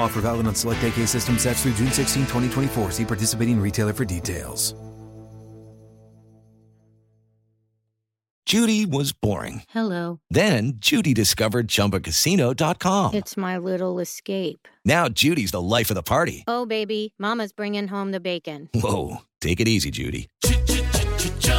[0.00, 2.92] Offer valid on select AK system sets through June 16, 2024.
[2.92, 4.74] See participating retailer for details.
[8.48, 9.64] Judy was boring.
[9.68, 10.20] Hello.
[10.30, 13.12] Then Judy discovered ChumbaCasino.com.
[13.12, 14.66] It's my little escape.
[14.86, 16.44] Now Judy's the life of the party.
[16.48, 18.70] Oh, baby, Mama's bringing home the bacon.
[18.72, 20.30] Whoa, take it easy, Judy.